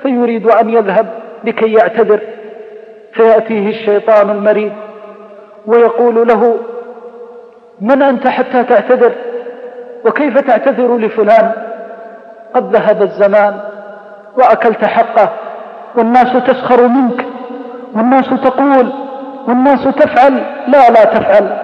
فيريد 0.03 0.47
أن 0.47 0.71
يذهب 0.71 1.07
لكي 1.45 1.73
يعتذر. 1.73 2.21
فيأتيه 3.13 3.69
الشيطان 3.69 4.31
المريض 4.31 4.73
ويقول 5.67 6.29
له 6.29 6.57
من 7.81 8.03
أنت 8.03 8.29
حتى 8.29 8.65
تعتذر؟ 8.65 9.13
وكيف 10.07 10.39
تعتذر 10.39 10.97
لفلان؟ 10.97 11.53
قد 12.55 12.77
ذهب 12.77 13.03
الزمان 13.03 13.61
وأكلت 14.37 14.85
حقه. 14.85 15.29
والناس 15.97 16.33
تسخر 16.33 16.89
منك. 16.89 17.25
والناس 17.95 18.29
تقول 18.29 18.93
والناس 19.49 19.85
تفعل. 19.85 20.43
لا 20.69 20.91
لا 20.91 21.05
تفعل. 21.05 21.57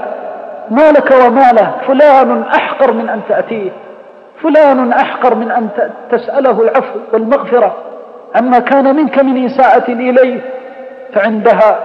ما 0.71 0.91
لك 0.91 1.11
وما 1.27 1.53
له. 1.53 1.71
فلان 1.87 2.43
أحقر 2.43 2.93
من 2.93 3.09
أن 3.09 3.21
تأتيه. 3.29 3.71
فلان 4.43 4.93
أحقر 4.93 5.35
من 5.35 5.51
أن 5.51 5.69
تسأله 6.11 6.63
العفو 6.63 6.99
والمغفرة. 7.13 7.75
عما 8.37 8.59
كان 8.59 8.97
منك 8.97 9.19
من 9.19 9.45
إساءة 9.45 9.93
إليه. 9.93 10.41
فعندها 11.15 11.79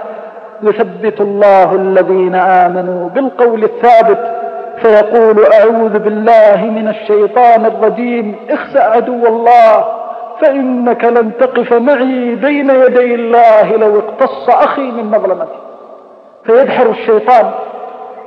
يثبت 0.62 1.20
الله 1.20 1.74
الذين 1.74 2.34
آمنوا 2.34 3.08
بالقول 3.08 3.64
الثابت. 3.64 4.36
فيقول 4.82 5.44
أعوذ 5.52 5.98
بالله 5.98 6.56
من 6.56 6.88
الشيطان 6.88 7.66
الرجيم. 7.66 8.36
اخسأ 8.50 8.82
عدو 8.82 9.26
الله. 9.26 9.95
فإنك 10.40 11.04
لن 11.04 11.32
تقف 11.40 11.72
معي 11.72 12.34
بين 12.34 12.70
يدي 12.70 13.14
الله 13.14 13.76
لو 13.76 13.98
اقتص 13.98 14.48
أخي 14.48 14.90
من 14.90 15.04
مظلمتي. 15.04 15.58
فيدحر 16.44 16.90
الشيطان 16.90 17.50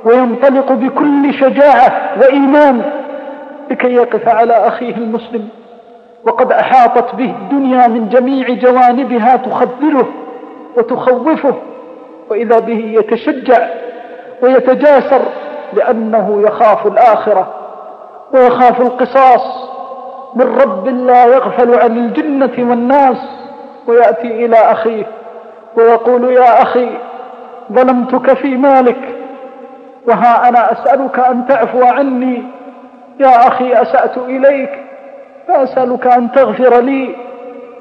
وينطلق 0.04 0.72
بكل 0.72 1.34
شجاعة 1.34 2.10
وإيمان 2.20 2.82
لكي 3.70 3.94
يقف 3.94 4.28
على 4.28 4.52
أخيه 4.52 4.96
المسلم. 4.96 5.48
وقد 6.26 6.52
أحاطت 6.52 7.14
به 7.14 7.30
الدنيا 7.30 7.86
من 7.86 8.08
جميع 8.08 8.48
جوانبها 8.48 9.36
تخذله 9.36 10.06
وتخوفه 10.76 11.54
وإذا 12.30 12.58
به 12.58 12.94
يتشجع 12.98 13.68
ويتجاسر 14.42 15.20
لأنه 15.72 16.42
يخاف 16.46 16.86
الآخرة 16.86 17.54
ويخاف 18.34 18.80
القصاص. 18.80 19.59
من 20.34 20.58
رب 20.62 20.86
لا 20.88 21.24
يغفل 21.26 21.74
عن 21.74 21.98
الجنة 21.98 22.70
والناس 22.70 23.16
ويأتي 23.86 24.44
إلى 24.44 24.56
أخيه 24.56 25.06
ويقول 25.76 26.32
يا 26.32 26.62
أخي 26.62 26.88
ظلمتك 27.72 28.32
في 28.34 28.56
مالك 28.56 29.16
وها 30.08 30.48
أنا 30.48 30.72
أسألك 30.72 31.18
أن 31.18 31.46
تعفو 31.46 31.82
عني 31.84 32.42
يا 33.20 33.48
أخي 33.48 33.72
أسأت 33.82 34.18
إليك 34.18 34.70
فأسألك 35.48 36.06
أن 36.06 36.32
تغفر 36.32 36.80
لي 36.80 37.16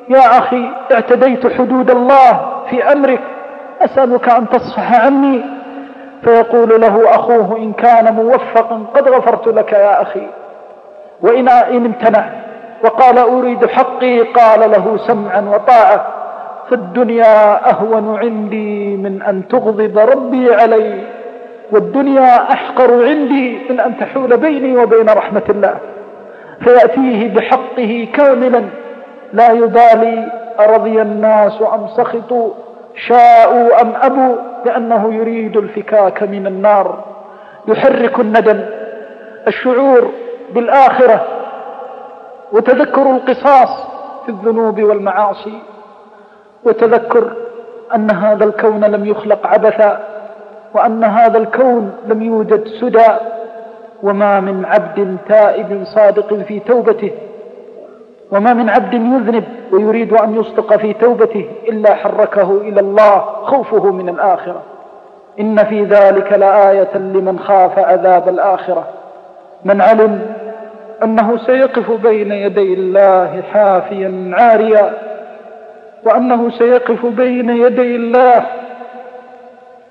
يا 0.10 0.38
أخي 0.38 0.70
اعتديت 0.92 1.54
حدود 1.54 1.92
الله 1.92 2.52
في 2.70 2.84
أمرك 2.92 3.22
أسألك 3.82 4.30
أن 4.30 4.50
تصفح 4.50 5.06
عني 5.06 5.42
فيقول 6.24 6.82
له 6.82 7.16
أخوه 7.16 7.58
إن 7.58 7.74
كان 7.74 8.14
موفقا 8.14 8.84
قد 8.96 9.10
غفرت 9.10 9.48
لك 9.48 9.74
يا 9.74 10.02
أخي 10.02 10.28
وإن 11.22 11.50
إن 11.50 11.86
امتنع 11.86 12.30
وقال 12.84 13.18
أريد 13.18 13.66
حقي 13.66 14.20
قال 14.22 14.72
له 14.72 14.98
سمعا 15.08 15.42
وطاعة 15.42 16.08
فالدنيا 16.70 17.70
أهون 17.70 18.18
عندي 18.20 18.98
من 18.98 19.22
أن 19.22 19.48
تغضب 19.48 19.98
ربي 19.98 20.54
علي 20.54 21.02
والدنيا 21.72 22.52
أحقر 22.54 23.06
عندي 23.06 23.60
من 23.70 23.80
أن 23.80 23.98
تحول 23.98 24.38
بيني 24.38 24.78
وبين 24.78 25.10
رحمة 25.10 25.44
الله 25.50 25.76
فيأتيه 26.64 27.34
بحقه 27.36 28.08
كاملا 28.14 28.64
لا 29.34 29.52
يبالي 29.52 30.32
أرضي 30.60 31.02
الناس 31.02 31.62
أم 31.74 31.88
سخطوا 31.98 32.52
شاءوا 33.08 33.82
أم 33.82 33.94
أبوا 34.02 34.36
لأنه 34.66 35.14
يريد 35.14 35.58
الفكاك 35.58 36.24
من 36.24 36.48
النار 36.48 37.04
يحرك 37.68 38.20
الندم 38.20 38.62
الشعور 39.48 40.12
بالآخرة 40.54 41.26
وتذكر 42.52 43.02
القصاص 43.02 43.88
في 44.26 44.30
الذنوب 44.30 44.84
والمعاصي 44.84 45.60
وتذكر 46.64 47.34
أن 47.96 48.12
هذا 48.12 48.46
الكون 48.46 48.86
لم 48.86 49.06
يخلق 49.06 49.48
عبثا 49.48 50.00
وأن 50.74 51.04
هذا 51.04 51.38
الكون 51.38 51.92
لم 52.08 52.22
يوجد 52.22 52.68
سدى 52.82 53.08
وما 54.04 54.40
من 54.40 54.66
عبد 54.66 55.18
تائب 55.30 55.84
صادق 55.96 56.34
في 56.34 56.60
توبته 56.60 57.12
وما 58.32 58.54
من 58.54 58.70
عبد 58.70 58.94
يذنب 58.94 59.44
ويريد 59.72 60.14
أن 60.14 60.36
يصدق 60.36 60.78
في 60.78 60.94
توبته 60.94 61.50
إلا 61.68 61.96
حركه 61.96 62.52
إلى 62.52 62.80
الله 62.80 63.20
خوفه 63.20 63.92
من 63.92 64.10
الآخرة. 64.10 64.62
إن 65.40 65.64
في 65.64 65.84
ذلك 65.84 66.34
لآية 66.34 66.98
لمن 66.98 67.40
خاف 67.40 67.80
عذاب 67.80 68.30
الآخرة. 68.30 68.84
من 69.66 69.82
علم 69.82 70.22
أنه 71.04 71.38
سيقف 71.38 71.92
بين 71.92 72.32
يدي 72.32 72.74
الله 72.74 73.44
حافيا 73.54 74.32
عاريا 74.34 74.94
وأنه 76.06 76.50
سيقف 76.50 77.06
بين 77.06 77.50
يدي 77.50 77.96
الله 77.96 78.46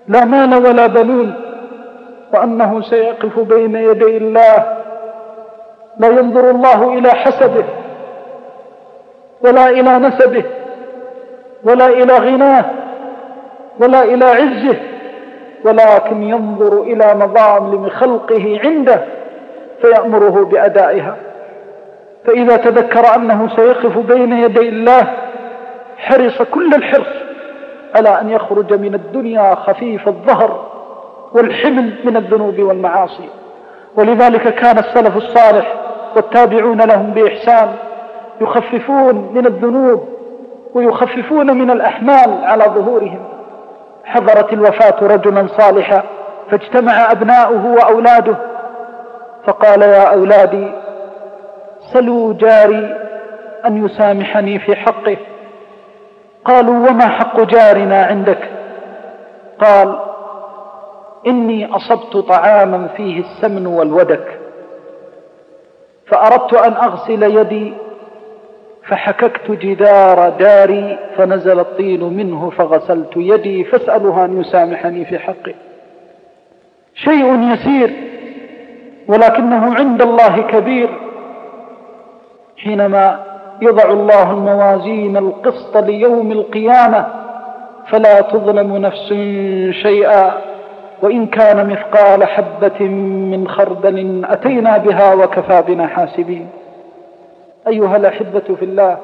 لا 0.09 0.25
مال 0.25 0.55
ولا 0.55 0.87
بنون 0.87 1.35
وأنه 2.35 2.81
سيقف 2.81 3.39
بين 3.39 3.77
يدي 3.77 4.17
الله 4.17 4.77
لا 5.99 6.09
ينظر 6.09 6.51
الله 6.51 6.99
إلى 6.99 7.11
حسبه 7.11 7.65
ولا 9.45 9.69
إلى 9.69 9.99
نسبه 9.99 10.45
ولا 11.65 11.87
إلى 11.87 12.13
غناه 12.17 12.65
ولا 13.81 14.03
إلى 14.03 14.25
عزه 14.25 14.77
ولكن 15.65 16.23
ينظر 16.23 16.83
إلى 16.83 17.15
مظالم 17.15 17.89
خلقه 17.89 18.61
عنده. 18.65 19.05
فيأمره 19.83 20.45
بأدائها. 20.45 21.17
فإذا 22.25 22.57
تذكر 22.57 23.15
أنه 23.15 23.49
سيقف 23.57 23.99
بين 23.99 24.33
يدي 24.33 24.69
الله 24.69 25.13
حرص 25.97 26.43
كل 26.43 26.75
الحرص 26.75 27.15
على 27.97 28.21
أن 28.21 28.31
يخرج 28.31 28.73
من 28.75 28.95
الدنيا 28.95 29.55
خفيف 29.55 30.09
الظهر 30.09 30.69
والحمل 31.33 31.95
من 32.05 32.17
الذنوب 32.17 32.59
والمعاصي. 32.59 33.29
ولذلك 33.97 34.55
كان 34.55 34.79
السلف 34.79 35.17
الصالح 35.17 35.75
والتابعون 36.17 36.81
لهم 36.81 37.11
بإحسان 37.11 37.75
يخففون 38.41 39.31
من 39.35 39.47
الذنوب 39.47 40.09
ويخففون 40.75 41.59
من 41.59 41.71
الأحمال 41.71 42.45
على 42.45 42.65
ظهورهم. 42.65 43.25
حضرت 44.05 44.53
الوفاة 44.53 44.97
رجلا 45.03 45.47
صالحا 45.47 46.03
فاجتمع 46.51 47.13
أبناؤه 47.13 47.67
وأولاده 47.67 48.37
فقال 49.49 49.83
يا 49.83 50.15
أولادي 50.15 50.73
سلوا 51.93 52.35
جاري 52.35 52.97
أن 53.67 53.85
يسامحني 53.87 54.59
في 54.59 54.77
حقه. 54.77 55.17
قالوا 56.45 56.89
وما 56.91 57.09
حق 57.09 57.41
جارنا 57.41 58.03
عندك؟ 58.05 58.39
قال 59.61 59.99
إني 61.27 61.77
أصبت 61.77 62.17
طعاما 62.17 62.89
فيه 62.97 63.21
السمن 63.21 63.67
والودك 63.67 64.39
فأردت 66.07 66.55
أن 66.55 66.73
أغسل 66.73 67.23
يدي 67.23 67.75
فحككت 68.89 69.51
جدار 69.51 70.29
داري 70.29 70.99
فنزل 71.17 71.61
الطين 71.61 72.05
منه 72.05 72.51
فغسلت 72.51 73.13
يدي 73.17 73.65
فاسألها 73.65 74.25
أن 74.25 74.41
يسامحني 74.41 75.05
في 75.05 75.19
حقه 75.19 75.55
شيء 76.95 77.53
يسير. 77.53 77.91
ولكنه 79.09 79.75
عند 79.75 80.03
الله 80.03 80.41
كبير 80.43 80.89
حينما 82.57 83.19
يضع 83.63 83.91
الله 83.91 84.31
الموازين 84.31 85.17
القسط 85.17 85.77
ليوم 85.77 86.33
القيامة 86.33 87.07
فلا 87.87 88.21
تظلم 88.21 88.77
نفس 88.77 89.09
شيئا 89.83 90.33
وإن 91.03 91.27
كان 91.27 91.71
مثقال 91.71 92.25
حبة 92.25 92.81
من 93.31 93.49
خردل 93.49 94.25
أتينا 94.25 94.77
بها 94.79 95.15
وكفى 95.15 95.63
بنا 95.69 95.87
حاسبين. 95.87 96.49
أيها 97.69 97.97
الأحبة 97.97 98.43
في 98.59 98.65
الله 98.65 98.99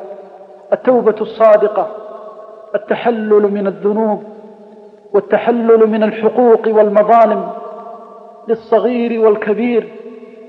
التوبة 0.73 1.15
الصادقة 1.21 1.87
التحلل 2.75 3.53
من 3.53 3.67
الذنوب 3.67 4.23
والتحلل 5.13 5.87
من 5.91 6.03
الحقوق 6.03 6.69
والمظالم 6.69 7.49
للصغير 8.49 9.21
والكبير 9.21 9.89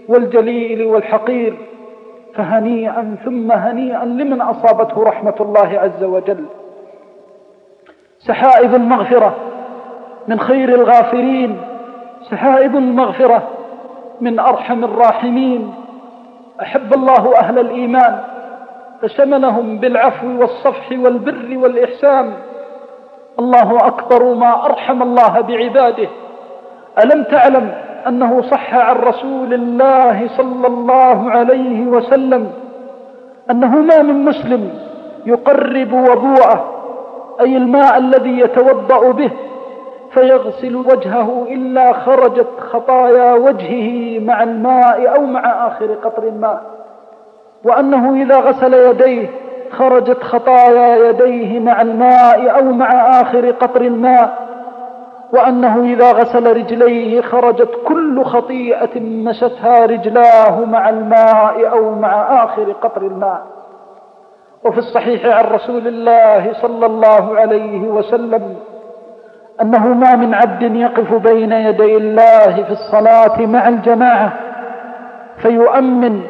والجليل 0.09 0.83
والحقير 0.83 1.57
فهنيئا 2.35 3.15
ثم 3.25 3.51
هنيئا 3.51 4.05
لمن 4.05 4.41
أصابته 4.41 5.03
رحمة 5.03 5.35
الله 5.39 5.79
عز 5.79 6.03
وجل. 6.03 6.45
سحائب 8.19 8.75
المغفرة 8.75 9.35
من 10.27 10.39
خير 10.39 10.69
الغافرين 10.69 11.61
سحائب 12.31 12.75
المغفرة 12.75 13.49
من 14.21 14.39
أرحم 14.39 14.83
الراحمين. 14.83 15.73
أحب 16.61 16.93
الله 16.93 17.37
أهل 17.37 17.59
الإيمان 17.59 18.19
فشملهم 19.01 19.77
بالعفو 19.77 20.39
والصفح 20.39 20.91
والبر 20.91 21.57
والإحسان. 21.57 22.33
الله 23.39 23.77
أكبر 23.87 24.33
ما 24.33 24.65
أرحم 24.65 25.01
الله 25.01 25.41
بعباده. 25.41 26.07
ألم 27.03 27.23
تعلم 27.23 27.84
أنه 28.07 28.41
صح 28.41 28.75
عن 28.75 28.95
رسول 28.95 29.53
الله 29.53 30.27
صلى 30.37 30.67
الله 30.67 31.31
عليه 31.31 31.87
وسلم 31.87 32.51
أنه 33.51 33.75
ما 33.81 34.01
من 34.01 34.25
مسلم 34.25 34.69
يقرب 35.25 35.93
وضوءه 35.93 36.71
أي 37.41 37.57
الماء 37.57 37.97
الذي 37.97 38.39
يتوضأ 38.39 39.11
به 39.11 39.31
فيغسل 40.11 40.75
وجهه 40.75 41.45
إلا 41.49 41.93
خرجت 41.93 42.47
خطايا 42.59 43.33
وجهه 43.33 44.19
مع 44.19 44.43
الماء 44.43 45.15
أو 45.15 45.25
مع 45.25 45.67
آخر 45.67 45.93
قطر 45.93 46.23
الماء. 46.23 46.61
وأنه 47.63 48.21
إذا 48.21 48.39
غسل 48.39 48.73
يديه 48.73 49.29
خرجت 49.71 50.23
خطايا 50.23 51.09
يديه 51.09 51.59
مع 51.59 51.81
الماء 51.81 52.59
أو 52.59 52.63
مع 52.71 53.21
آخر 53.21 53.51
قطر 53.51 53.81
الماء 53.81 54.45
وأنه 55.35 55.83
إذا 55.83 56.11
غسل 56.11 56.57
رجليه 56.57 57.21
خرجت 57.21 57.69
كل 57.87 58.23
خطيئة 58.23 58.99
مشتها 58.99 59.85
رجلاه 59.85 60.65
مع 60.65 60.89
الماء 60.89 61.71
أو 61.71 61.91
مع 61.95 62.43
آخر 62.43 62.71
قطر 62.71 63.01
الماء. 63.01 63.41
وفي 64.65 64.77
الصحيح 64.77 65.25
عن 65.25 65.45
رسول 65.45 65.87
الله 65.87 66.53
صلى 66.53 66.85
الله 66.85 67.37
عليه 67.39 67.81
وسلم 67.81 68.55
أنه 69.61 69.87
ما 69.87 70.15
من 70.15 70.33
عبد 70.33 70.61
يقف 70.61 71.13
بين 71.13 71.51
يدي 71.51 71.97
الله 71.97 72.63
في 72.63 72.71
الصلاة 72.71 73.45
مع 73.45 73.67
الجماعة 73.67 74.33
فيؤمن 75.41 76.21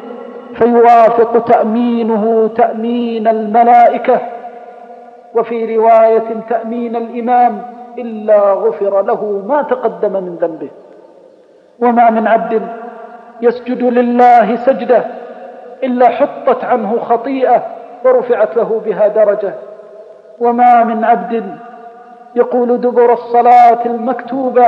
فيوافق 0.54 1.44
تأمينه 1.44 2.50
تأمين 2.56 3.28
الملائكة. 3.28 4.20
وفي 5.34 5.76
رواية 5.76 6.40
تأمين 6.48 6.96
الإمام 6.96 7.75
إلا 7.98 8.52
غفر 8.52 9.02
له 9.02 9.42
ما 9.48 9.62
تقدم 9.62 10.12
من 10.12 10.38
ذنبه. 10.40 10.68
وما 11.80 12.10
من 12.10 12.26
عبد 12.26 12.62
يسجد 13.40 13.82
لله 13.82 14.56
سجدة 14.56 15.04
إلا 15.82 16.08
حطت 16.08 16.64
عنه 16.64 16.98
خطيئة 16.98 17.62
ورفعت 18.04 18.56
له 18.56 18.80
بها 18.86 19.08
درجة. 19.08 19.54
وما 20.40 20.84
من 20.84 21.04
عبد 21.04 21.44
يقول 22.34 22.80
دبر 22.80 23.12
الصلاة 23.12 23.86
المكتوبة 23.86 24.66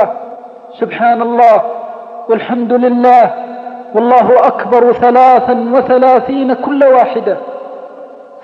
سبحان 0.79 1.21
الله 1.21 1.63
والحمد 2.29 2.73
لله 2.73 3.33
والله 3.95 4.47
أكبر 4.47 4.93
ثلاثا 4.93 5.71
وثلاثين 5.73 6.53
كل 6.53 6.83
واحدة. 6.83 7.37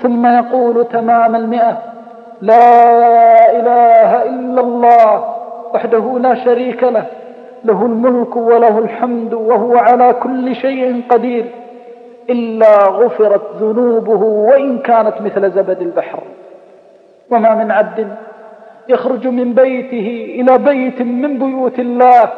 ثم 0.02 0.26
يقول 0.26 0.86
تمام 0.86 1.36
المئة. 1.36 1.95
لا 2.42 3.52
إله 3.52 4.24
إلا 4.24 4.62
الله 4.62 5.36
وحده 5.74 6.20
لا 6.20 6.36
شريك 6.46 6.84
له. 6.84 7.06
له 7.66 7.86
الملك 7.86 8.36
وله 8.36 8.80
الحمد 8.80 9.34
وهو 9.34 9.78
على 9.78 10.14
كل 10.14 10.56
شيء 10.56 11.02
قدير. 11.10 11.46
إلا 12.30 12.88
غفرت 12.88 13.42
ذنوبه 13.60 14.24
وإن 14.24 14.78
كانت 14.78 15.22
مثل 15.22 15.52
زبد 15.52 15.82
البحر. 15.82 16.20
وما 17.32 17.56
من 17.56 17.72
عبد 17.72 18.08
يخرج 18.90 19.28
من 19.28 19.54
بيته 19.54 20.36
إلى 20.42 20.58
بيت 20.58 21.02
من 21.02 21.38
بيوت 21.40 21.80
الله 21.80 22.30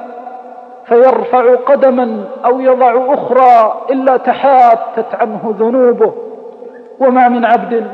فيرفع 0.86 1.55
قدما 1.55 2.23
أو 2.45 2.60
يضع 2.60 3.13
أخرى 3.13 3.81
إلا 3.89 4.17
تحاتت 4.17 5.15
عنه 5.21 5.55
ذنوبه. 5.60 6.13
وما 6.99 7.27
من 7.27 7.45
عبد 7.45 7.88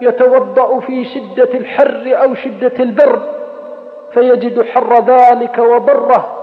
يتوضأ 0.00 0.80
في 0.80 1.04
شدة 1.04 1.54
الحر 1.54 2.22
أو 2.22 2.34
شدة 2.34 2.72
البرد 2.80 3.22
فيجد 4.12 4.62
حر 4.62 5.04
ذلك 5.04 5.58
وضره 5.58 6.36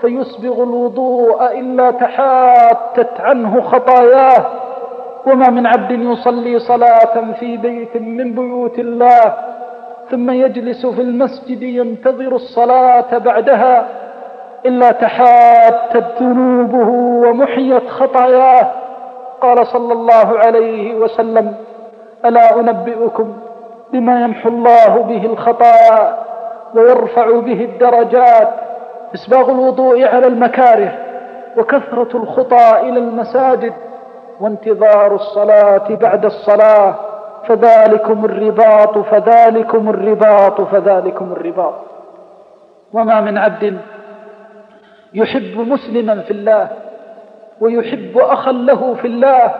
فيسبغ 0.00 0.62
الوضوء 0.62 1.58
إلا 1.60 1.90
تحاتت 1.90 3.20
عنه 3.20 3.60
خطاياه. 3.60 4.46
وما 5.26 5.50
من 5.50 5.66
عبد 5.66 5.90
يصلي 5.90 6.58
صلاة 6.58 7.32
في 7.40 7.56
بيت 7.56 7.96
من 7.96 8.34
بيوت 8.34 8.78
الله 8.78 9.34
ثم 10.10 10.30
يجلس 10.30 10.86
في 10.86 11.00
المسجد 11.02 11.62
ينتظر 11.62 12.34
الصلاة 12.34 13.18
بعدها 13.18 13.86
إلا 14.66 14.92
تحاتت 14.92 16.22
ذنوبه 16.22 16.88
ومحيت 17.28 17.88
خطاياه. 17.88 18.70
قال 19.40 19.66
صلى 19.66 19.92
الله 19.92 20.38
عليه 20.38 20.94
وسلم 20.94 21.54
ألا 22.24 22.60
أنبئكم 22.60 23.36
بما 23.92 24.24
يمحو 24.24 24.48
الله 24.48 25.02
به 25.02 25.26
الخطايا 25.26 26.18
ويرفع 26.74 27.40
به 27.40 27.64
الدرجات 27.64 28.48
إسباغ 29.14 29.50
الوضوء 29.50 30.04
على 30.04 30.26
المكاره 30.26 30.98
وكثرة 31.56 32.16
الخطى 32.16 32.80
إلى 32.80 32.98
المساجد 32.98 33.72
وانتظار 34.40 35.14
الصلاة 35.14 35.94
بعد 35.94 36.24
الصلاة 36.24 36.94
فذلكم 37.46 38.24
الرباط 38.24 38.98
فذلكم 38.98 39.88
الرباط 39.88 40.60
فذلكم 40.60 41.32
الرباط. 41.32 41.74
وما 42.92 43.20
من 43.20 43.38
عبد 43.38 43.78
يحب 45.14 45.58
مسلما 45.58 46.20
في 46.20 46.30
الله 46.30 46.68
ويحب 47.60 48.18
أخا 48.18 48.52
له 48.52 48.94
في 48.94 49.06
الله 49.06 49.54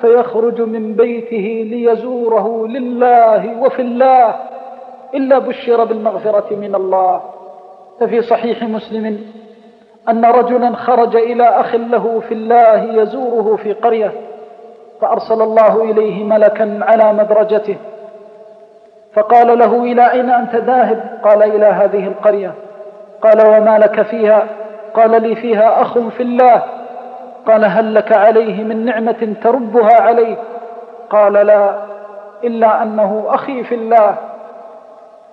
فيخرج 0.00 0.60
من 0.60 0.94
بيته 0.94 1.66
ليزوره 1.70 2.66
لله 2.66 3.60
وفي 3.60 3.82
الله 3.82 4.34
إلا 5.14 5.38
بشر 5.38 5.84
بالمغفرة 5.84 6.56
من 6.56 6.74
الله. 6.74 7.20
ففي 8.00 8.22
صحيح 8.22 8.62
مسلم 8.62 9.20
أن 10.08 10.24
رجلا 10.24 10.74
خرج 10.74 11.16
إلى 11.16 11.44
أخ 11.44 11.74
له 11.74 12.22
في 12.28 12.34
الله 12.34 13.02
يزوره 13.02 13.56
في 13.56 13.72
قرية 13.72 14.12
فأرسل 15.00 15.42
الله 15.42 15.82
إليه 15.90 16.24
ملكا 16.24 16.78
على 16.82 17.12
مدرجته. 17.12 17.76
فقال 19.12 19.58
له 19.58 19.82
إلى 19.82 20.12
أين 20.12 20.30
أنت 20.30 20.56
ذاهب؟ 20.56 21.20
قال 21.24 21.42
إلى 21.42 21.66
هذه 21.66 22.06
القرية. 22.06 22.54
قال 23.22 23.46
وما 23.46 23.78
لك 23.78 24.02
فيها؟ 24.02 24.46
قال 24.94 25.22
لي 25.22 25.34
فيها 25.34 25.82
أخ 25.82 25.98
في 25.98 26.22
الله. 26.22 26.62
قال 27.46 27.64
هل 27.64 27.94
لك 27.94 28.12
عليه 28.12 28.64
من 28.64 28.84
نعمة 28.84 29.36
تربها 29.42 30.02
عليه 30.02 30.36
قال 31.10 31.32
لا 31.32 31.84
إلا 32.44 32.82
أنه 32.82 33.24
أخي 33.28 33.64
في 33.64 33.74
الله. 33.74 34.16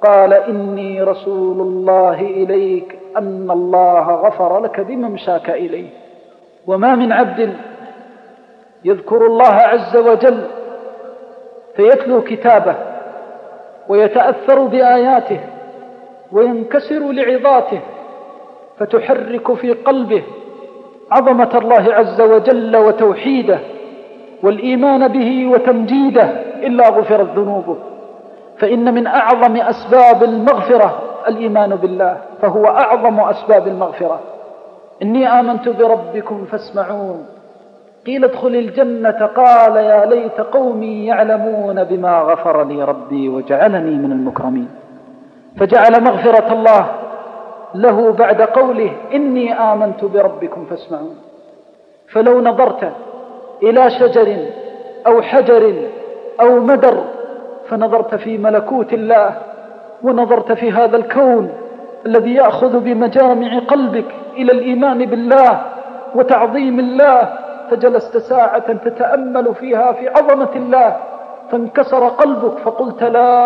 قال 0.04 0.34
إني 0.34 1.02
رسول 1.02 1.62
الله 1.62 2.22
إليك 2.22 3.00
أن 3.18 3.52
الله 3.52 4.12
غفر 4.12 4.60
لك 4.60 4.80
بممشاك 4.80 5.50
إليه. 5.50 5.90
وما 6.68 6.96
من 6.96 7.12
عبد 7.12 7.54
يذكر 8.86 9.26
الله 9.26 9.54
عز 9.54 9.98
وجل 9.98 10.42
فيتلو 11.76 12.22
كتابه 12.22 12.76
ويتأثر 13.90 14.60
بآياته 14.60 15.40
وينكسر 16.32 17.12
لعظاته 17.12 17.80
فتحرك 18.78 19.54
في 19.54 19.72
قلبه. 19.74 20.24
عظمة 21.12 21.50
الله 21.56 21.94
عز 21.94 22.22
وجل 22.22 22.78
وتوحيده 22.78 23.60
والإيمان 24.44 25.08
به 25.08 25.48
وتمجيده 25.48 26.24
إلا 26.64 26.90
غفرت 26.90 27.28
ذنوبه. 27.36 27.78
فإن 28.58 28.94
من 28.94 29.08
أعظم 29.08 29.58
أسباب 29.58 30.24
المغفرة 30.24 31.02
الإيمان 31.28 31.76
بالله 31.76 32.18
فهو 32.42 32.66
أعظم 32.66 33.20
أسباب 33.20 33.68
المغفرة. 33.68 34.20
إني 35.02 35.28
آمنت 35.28 35.70
بربكم 35.70 36.46
فاسمعون. 36.46 37.26
قيل 38.06 38.24
ادخل 38.24 38.56
الجنة 38.56 39.26
قال 39.26 39.76
يا 39.76 40.06
ليت 40.06 40.42
قومي 40.42 41.06
يعلمون 41.06 41.84
بما 41.84 42.20
غفر 42.20 42.64
لي 42.64 42.84
ربي 42.84 43.30
وجعلني 43.30 43.96
من 43.96 44.12
المكرمين. 44.12 44.70
فجعل 45.58 46.04
مغفرة 46.04 46.54
الله 46.54 46.86
له 47.76 48.12
بعد 48.12 48.42
قوله 48.42 48.92
إني 49.14 49.54
آمنت 49.54 50.06
بربكم 50.06 50.66
فاسمعون 50.66 51.18
فلو 52.08 52.42
نظرت 52.42 52.92
إلى 53.64 53.90
شجر 53.90 54.46
أو 55.08 55.22
حجر 55.22 55.74
أو 56.42 56.60
مدر 56.60 57.04
فنظرت 57.70 58.16
في 58.16 58.38
ملكوت 58.38 58.94
الله 58.94 59.38
ونظرت 60.04 60.52
في 60.52 60.72
هذا 60.72 60.98
الكون 60.98 61.50
الذي 62.06 62.34
يأخذ 62.34 62.80
بمجامع 62.80 63.60
قلبك 63.60 64.06
إلى 64.38 64.52
الإيمان 64.52 65.06
بالله 65.06 65.62
وتعظيم 66.16 66.80
الله. 66.80 67.34
فجلست 67.72 68.18
ساعة 68.18 68.74
تتأمل 68.74 69.56
فيها 69.56 69.92
في 69.92 70.10
عظمة 70.10 70.50
الله. 70.56 70.98
فانكسر 71.52 72.08
قلبك 72.08 72.58
فقلت 72.58 73.04
لا 73.04 73.40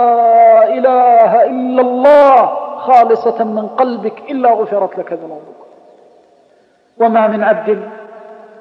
إله 0.68 1.44
إلا 1.44 1.82
الله. 1.82 2.69
خالصة 2.80 3.44
من 3.44 3.68
قلبك 3.68 4.32
إلا 4.32 4.50
غفرت 4.54 4.98
لك 4.98 5.14
ذنوبك. 5.14 5.60
وما 7.00 7.28
من 7.28 7.44
عبد 7.44 7.80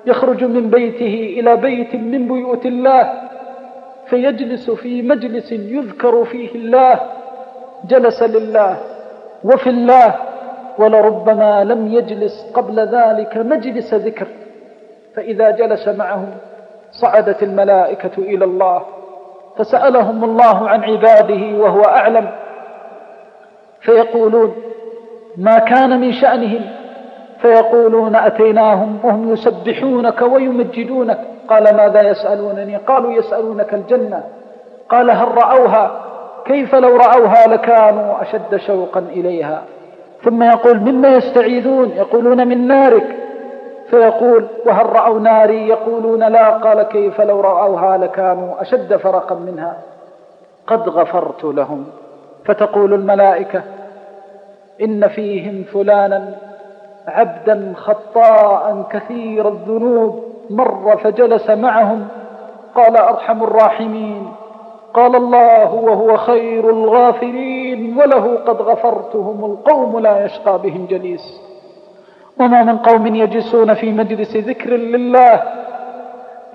يخرج 0.06 0.44
من 0.44 0.70
بيته 0.70 1.40
إلى 1.40 1.56
بيت 1.56 1.94
من 1.94 2.28
بيوت 2.28 2.66
الله 2.66 3.12
فيجلس 4.06 4.70
في 4.70 5.02
مجلس 5.02 5.52
يذكر 5.52 6.24
فيه 6.24 6.54
الله 6.54 7.00
جلس 7.84 8.22
لله 8.22 8.76
وفي 9.44 9.70
الله 9.70 10.14
ولربما 10.78 11.64
لم 11.64 11.92
يجلس 11.92 12.52
قبل 12.54 12.80
ذلك 12.80 13.36
مجلس 13.36 13.94
ذكر. 13.94 14.26
فإذا 15.14 15.50
جلس 15.50 15.88
معهم 15.88 16.30
صعدت 16.90 17.42
الملائكة 17.42 18.18
إلى 18.18 18.44
الله 18.44 18.82
فسألهم 19.56 20.24
الله 20.24 20.68
عن 20.68 20.84
عباده 20.84 21.58
وهو 21.58 21.82
أعلم. 21.82 22.30
فيقولون 23.80 24.54
ما 25.36 25.58
كان 25.58 26.00
من 26.00 26.12
شأنهم. 26.12 26.60
فيقولون 27.42 28.16
أتيناهم 28.16 28.98
وهم 29.04 29.32
يسبحونك 29.32 30.22
ويمجدونك. 30.22 31.18
قال 31.48 31.76
ماذا 31.76 32.08
يسألونني؟ 32.10 32.76
قالوا 32.76 33.12
يسألونك 33.12 33.74
الجنة. 33.74 34.22
قال 34.88 35.10
هل 35.10 35.28
رأوها؟ 35.28 36.00
كيف 36.44 36.74
لو 36.74 36.96
رأوها 36.96 37.46
لكانوا 37.46 38.22
أشد 38.22 38.56
شوقا 38.56 39.00
إليها. 39.00 39.62
ثم 40.24 40.42
يقول 40.42 40.80
مما 40.80 41.08
يستعيذون؟ 41.08 41.88
يقولون 41.88 42.48
من 42.48 42.66
نارك. 42.66 43.16
فيقول 43.90 44.46
وهل 44.66 44.86
رأوا 44.86 45.20
ناري؟ 45.20 45.68
يقولون 45.68 46.24
لا. 46.24 46.48
قال 46.50 46.82
كيف 46.82 47.20
لو 47.20 47.40
رأوها 47.40 47.98
لكانوا 47.98 48.62
أشد 48.62 48.96
فرقا 48.96 49.34
منها. 49.34 49.76
قد 50.66 50.88
غفرت 50.88 51.44
لهم. 51.44 51.86
فتقول 52.44 52.94
الملائكة 52.94 53.62
إن 54.82 55.08
فيهم 55.08 55.64
فلانا 55.64 56.34
عبدا 57.06 57.72
خطاء 57.76 58.86
كثير 58.90 59.48
الذنوب 59.48 60.24
مر 60.50 60.96
فجلس 60.96 61.50
معهم 61.50 62.08
قال 62.74 62.96
أرحم 62.96 63.42
الراحمين 63.42 64.32
قال 64.94 65.16
الله 65.16 65.74
وهو 65.74 66.16
خير 66.16 66.70
الغافرين 66.70 67.98
وله 67.98 68.36
قد 68.36 68.62
غفرتهم 68.62 69.44
القوم 69.44 69.98
لا 69.98 70.24
يشقى 70.24 70.58
بهم 70.62 70.86
جليس 70.86 71.40
وما 72.40 72.62
من 72.62 72.78
قوم 72.78 73.06
يجلسون 73.06 73.74
في 73.74 73.92
مجلس 73.92 74.36
ذكر 74.36 74.70
لله 74.70 75.42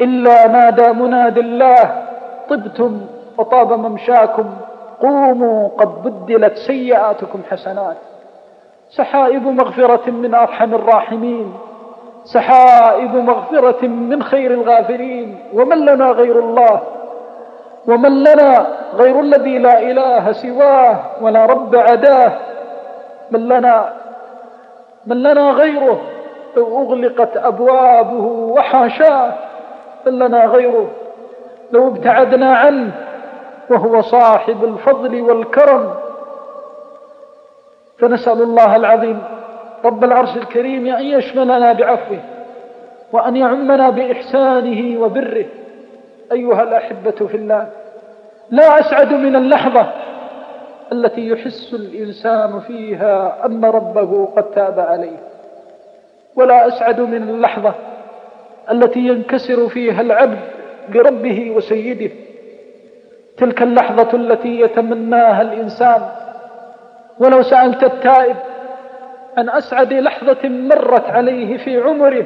إلا 0.01 0.47
نادى 0.47 0.93
مناد 0.93 1.37
الله 1.37 2.03
طبتم 2.49 3.01
وطاب 3.37 3.73
ممشاكم 3.73 4.45
قوموا 5.03 5.69
قد 5.77 6.03
بدلت 6.03 6.57
سيئاتكم 6.57 7.39
حسنات. 7.51 7.97
سحائب 8.89 9.47
مغفرة 9.47 10.09
من 10.09 10.35
أرحم 10.35 10.75
الراحمين. 10.75 11.53
سحائب 12.23 13.15
مغفرة 13.15 13.87
من 13.87 14.23
خير 14.23 14.51
الغافرين 14.51 15.37
ومن 15.53 15.85
لنا 15.85 16.11
غير 16.11 16.39
الله؟ 16.39 16.81
ومن 17.87 18.23
لنا 18.23 18.67
غير 18.95 19.19
الذي 19.19 19.57
لا 19.57 19.79
إله 19.79 20.31
سواه 20.31 20.99
ولا 21.21 21.45
رب 21.45 21.75
عداه؟ 21.75 22.31
من 23.31 23.47
لنا 23.47 23.93
من 25.05 25.23
لنا 25.23 25.51
غيره؟ 25.51 26.01
لو 26.57 26.81
أغلقت 26.81 27.37
أبوابه 27.37 28.25
وحاشاه. 28.25 29.33
من 30.05 30.19
لنا 30.19 30.45
غيره؟ 30.45 30.87
لو 31.71 31.87
ابتعدنا 31.87 32.57
عنه 32.57 32.91
وهو 33.69 34.01
صاحب 34.01 34.63
الفضل 34.63 35.21
والكرم. 35.21 35.93
فنسأل 37.97 38.41
الله 38.41 38.75
العظيم 38.75 39.19
رب 39.85 40.03
العرش 40.03 40.37
الكريم 40.37 40.87
أن 40.87 41.03
يشملنا 41.03 41.73
بعفوه 41.73 42.19
وأن 43.11 43.35
يعمنا 43.35 43.89
بإحسانه 43.89 44.99
وبره. 45.01 45.45
أيها 46.31 46.63
الأحبة 46.63 47.11
في 47.11 47.37
الله 47.37 47.69
لا 48.49 48.79
أسعد 48.79 49.13
من 49.13 49.35
اللحظة 49.35 49.91
التي 50.91 51.27
يحس 51.27 51.73
الإنسان 51.73 52.59
فيها 52.59 53.45
أن 53.45 53.65
ربه 53.65 54.29
قد 54.35 54.43
تاب 54.43 54.79
عليه. 54.79 55.17
ولا 56.35 56.67
أسعد 56.67 57.01
من 57.01 57.29
اللحظة 57.29 57.73
التي 58.71 58.99
ينكسر 58.99 59.69
فيها 59.69 60.01
العبد 60.01 60.39
بربه 60.89 61.51
وسيده. 61.51 62.11
تلك 63.37 63.61
اللحظة 63.61 64.17
التي 64.17 64.59
يتمناها 64.59 65.41
الإنسان. 65.41 66.01
ولو 67.19 67.41
سألت 67.41 67.83
التائب 67.83 68.35
عن 69.37 69.49
أسعد 69.49 69.93
لحظة 69.93 70.49
مرت 70.49 71.09
عليه 71.09 71.57
في 71.57 71.81
عمره 71.81 72.25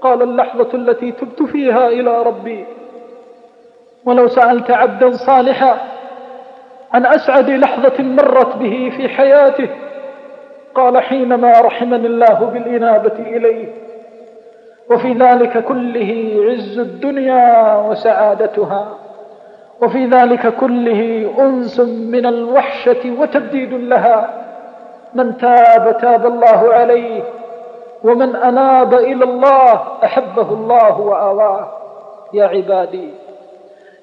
قال 0.00 0.22
اللحظة 0.22 0.68
التي 0.74 1.12
تبت 1.12 1.42
فيها 1.42 1.88
إلى 1.88 2.22
ربي. 2.22 2.64
ولو 4.04 4.28
سألت 4.28 4.70
عبدا 4.70 5.10
صالحا 5.10 5.76
عن 6.92 7.06
أسعد 7.06 7.50
لحظة 7.50 8.02
مرت 8.04 8.56
به 8.56 8.92
في 8.96 9.08
حياته 9.08 9.68
قال 10.74 11.02
حينما 11.02 11.60
رحمني 11.60 12.06
الله 12.06 12.34
بالإنابة 12.34 13.18
إليه. 13.18 13.66
وفي 14.90 15.12
ذلك 15.12 15.64
كله 15.64 16.34
عز 16.50 16.78
الدنيا 16.78 17.76
وسعادتها. 17.76 18.98
وفي 19.82 20.06
ذلك 20.06 20.54
كله 20.54 21.30
أنس 21.38 21.80
من 21.80 22.26
الوحشة 22.26 23.20
وتبديد 23.20 23.72
لها. 23.74 24.40
من 25.14 25.36
تاب 25.36 25.98
تاب 26.00 26.26
الله 26.26 26.74
عليه 26.74 27.22
ومن 28.04 28.36
أناب 28.36 28.94
إلى 28.94 29.24
الله 29.24 29.82
أحبه 30.04 30.48
الله 30.52 31.00
وآواه. 31.00 31.68
يا 32.32 32.44
عبادي 32.44 33.08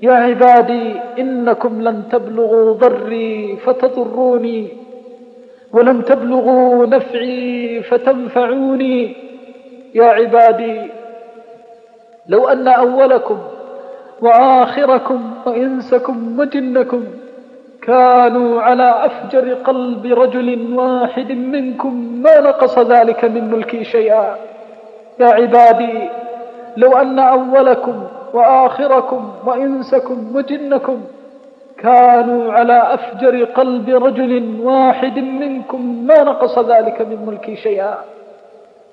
يا 0.01 0.13
عبادي 0.13 0.99
إنكم 1.19 1.81
لن 1.81 2.03
تبلغوا 2.11 2.73
ضري 2.73 3.57
فتضروني 3.65 4.67
ولن 5.73 6.05
تبلغوا 6.05 6.85
نفعي 6.85 7.81
فتنفعوني. 7.83 9.15
يا 9.95 10.05
عبادي 10.05 10.81
لو 12.27 12.47
أن 12.47 12.67
أولكم 12.67 13.37
وآخركم 14.21 15.31
وإنسكم 15.45 16.39
وجنكم 16.39 17.03
كانوا 17.81 18.61
على 18.61 19.05
أفجر 19.05 19.53
قلب 19.53 20.05
رجل 20.05 20.77
واحد 20.77 21.31
منكم 21.31 22.21
ما 22.23 22.39
نقص 22.39 22.79
ذلك 22.79 23.25
من 23.25 23.51
ملكي 23.51 23.83
شيئا. 23.83 24.35
يا 25.19 25.27
عبادي 25.27 26.09
لو 26.77 26.97
أن 26.97 27.19
أولكم 27.19 28.03
وآخركم 28.33 29.31
وإنسكم 29.45 30.35
وجنكم 30.35 31.01
كانوا 31.77 32.53
على 32.53 32.93
أفجر 32.93 33.43
قلب 33.43 33.89
رجل 33.89 34.59
واحد 34.63 35.19
منكم 35.19 36.05
ما 36.07 36.23
نقص 36.23 36.59
ذلك 36.59 37.01
من 37.01 37.25
ملكي 37.25 37.55
شيئا. 37.55 37.97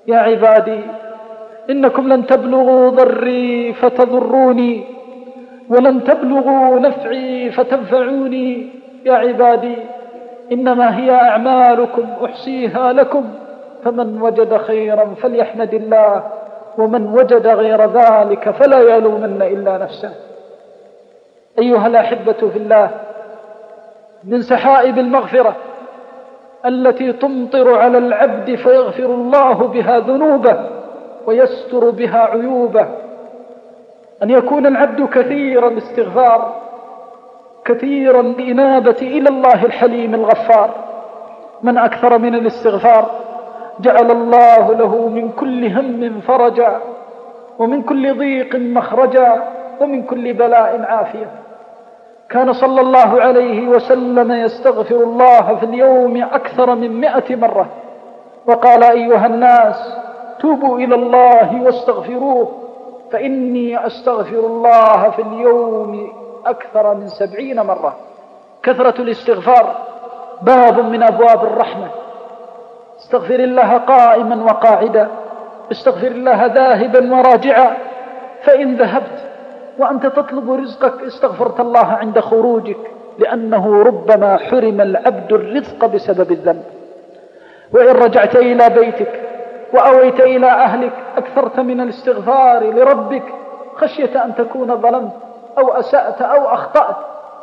يا 0.07 0.19
عبادي 0.19 0.81
إنكم 1.71 2.09
لن 2.09 2.27
تبلغوا 2.27 2.91
ضري 2.91 3.73
فتضروني. 3.73 4.98
ولن 5.71 6.05
تبلغوا 6.05 6.79
نفعي 6.79 7.51
فتنفعوني. 7.51 8.71
يا 9.05 9.13
عبادي 9.13 9.77
إنما 10.53 10.99
هي 10.99 11.11
أعمالكم 11.11 12.05
أحصيها 12.25 12.93
لكم. 12.93 13.25
فمن 13.85 14.23
وجد 14.23 14.57
خيرا 14.57 15.15
فليحمد 15.23 15.75
الله 15.75 16.23
ومن 16.79 17.07
وجد 17.13 17.47
غير 17.47 17.91
ذلك 17.91 18.51
فلا 18.51 18.97
يلومن 18.97 19.43
إلا 19.43 19.79
نفسه. 19.79 20.11
أيها 21.59 21.87
الأحبة 21.87 22.33
في 22.33 22.57
الله 22.57 22.91
من 24.25 24.43
سحائب 24.43 24.99
المغفرة 24.99 25.57
التي 26.67 27.13
تمطر 27.13 27.79
على 27.79 27.99
العبد 27.99 28.55
فيغفر 28.55 29.05
الله 29.05 29.53
بها 29.53 29.99
ذنوبه 29.99 30.59
ويستر 31.27 31.91
بها 31.91 32.19
عيوبه 32.19 32.87
أن 34.23 34.31
يكون 34.31 34.67
العبد 34.67 35.09
كثير 35.09 35.69
الاستغفار 35.69 36.55
كثيرا 37.65 38.21
الإنابة 38.21 38.97
إلى 39.03 39.29
الله 39.29 39.65
الحليم 39.65 40.15
الغفار. 40.15 40.71
من 41.63 41.79
أكثر 41.79 42.19
من 42.19 42.35
الاستغفار 42.35 43.11
جعل 43.81 44.11
الله 44.11 44.73
له 44.73 45.09
من 45.09 45.33
كل 45.33 45.67
هم 45.67 46.21
فرجا 46.21 46.81
ومن 47.59 47.83
كل 47.83 48.19
ضيق 48.19 48.57
مخرجا 48.57 49.43
ومن 49.81 50.03
كل 50.03 50.33
بلاء 50.33 50.83
عافية. 50.83 51.31
كان 52.31 52.53
صلى 52.53 52.81
الله 52.81 53.21
عليه 53.21 53.69
وسلم 53.69 54.33
يستغفر 54.33 54.97
الله 54.97 55.57
في 55.57 55.67
اليوم 55.67 56.23
أكثر 56.23 56.75
من 56.75 57.01
مئة 57.01 57.37
مرة. 57.37 57.67
وقال 58.47 58.85
أيها 58.85 59.27
الناس 59.27 59.99
توبوا 60.41 60.79
إلى 60.79 60.95
الله 60.95 61.63
واستغفروه. 61.63 62.68
فإني 63.13 63.87
أستغفر 63.87 64.39
الله 64.39 65.11
في 65.11 65.23
اليوم 65.23 66.13
أكثر 66.47 66.95
من 66.95 67.07
سبعين 67.09 67.61
مرة. 67.61 67.97
كثرة 68.63 69.03
الاستغفار 69.03 69.75
باب 70.43 70.81
من 70.81 71.03
أبواب 71.03 71.45
الرحمة. 71.45 71.89
استغفر 72.99 73.35
الله 73.35 73.79
قائما 73.79 74.45
وقاعدا. 74.45 75.09
استغفر 75.73 76.07
الله 76.07 76.47
ذاهبا 76.47 77.15
وراجعا. 77.15 77.77
فإن 78.43 78.77
ذهبت 78.77 79.25
وأنت 79.79 80.07
تطلب 80.07 80.53
رزقك 80.53 81.03
استغفرت 81.03 81.61
الله 81.61 81.87
عند 81.87 82.21
خروجك 82.21 82.91
لأنه 83.19 83.83
ربما 83.83 84.37
حرم 84.37 84.81
العبد 84.81 85.33
الرزق 85.33 85.87
بسبب 85.87 86.33
الذنب. 86.33 86.65
وإن 87.73 87.89
رجعت 87.89 88.37
إلى 88.37 88.69
بيتك 88.71 89.21
وأويت 89.73 90.21
إلى 90.21 90.47
أهلك 90.47 90.93
أكثرت 91.39 91.61
من 91.61 91.81
الاستغفار 91.81 92.65
لربك 92.65 93.23
خشية 93.77 94.25
أن 94.25 94.35
تكون 94.35 94.81
ظلمت 94.81 95.13
أو 95.59 95.73
أسأت 95.73 96.23
أو 96.23 96.55
أخطأت 96.55 96.97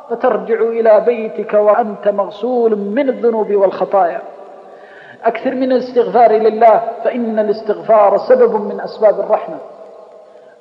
فترجع 0.09 0.59
إلى 0.61 1.03
بيتك 1.05 1.53
وأنت 1.53 2.07
مغسول 2.07 2.75
من 2.75 3.09
الذنوب 3.09 3.51
والخطايا. 3.51 4.21
أكثر 5.25 5.55
من 5.55 5.71
الاستغفار 5.71 6.31
لله 6.31 6.81
فإن 7.03 7.39
الاستغفار 7.39 8.17
سبب 8.17 8.55
من 8.55 8.81
أسباب 8.81 9.19
الرحمة. 9.19 9.55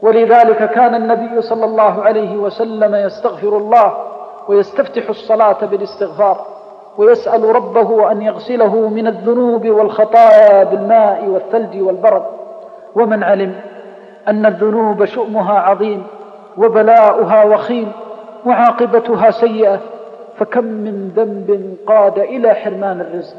ولذلك 0.02 0.70
كان 0.70 0.94
النبي 0.94 1.42
صلى 1.42 1.64
الله 1.64 2.02
عليه 2.02 2.36
وسلم 2.36 2.94
يستغفر 2.94 3.56
الله 3.56 3.94
ويستفتح 4.48 5.08
الصلاة 5.08 5.64
بالاستغفار 5.66 6.46
ويسأل 6.98 7.44
ربه 7.44 8.12
أن 8.12 8.22
يغسله 8.22 8.88
من 8.88 9.06
الذنوب 9.06 9.66
والخطايا 9.66 10.64
بالماء 10.64 11.24
والثلج 11.26 11.82
والبرد. 11.82 12.43
ومن 12.94 13.22
علم 13.22 13.54
أن 14.28 14.46
الذنوب 14.46 15.04
شؤمها 15.04 15.58
عظيم 15.58 16.02
وبلاؤها 16.58 17.44
وخيم 17.44 17.92
وعاقبتها 18.46 19.30
سيئة 19.30 19.80
فكم 20.38 20.64
من 20.64 21.12
ذنب 21.16 21.76
قاد 21.86 22.18
إلى 22.18 22.54
حرمان 22.54 23.00
الرزق؟ 23.00 23.36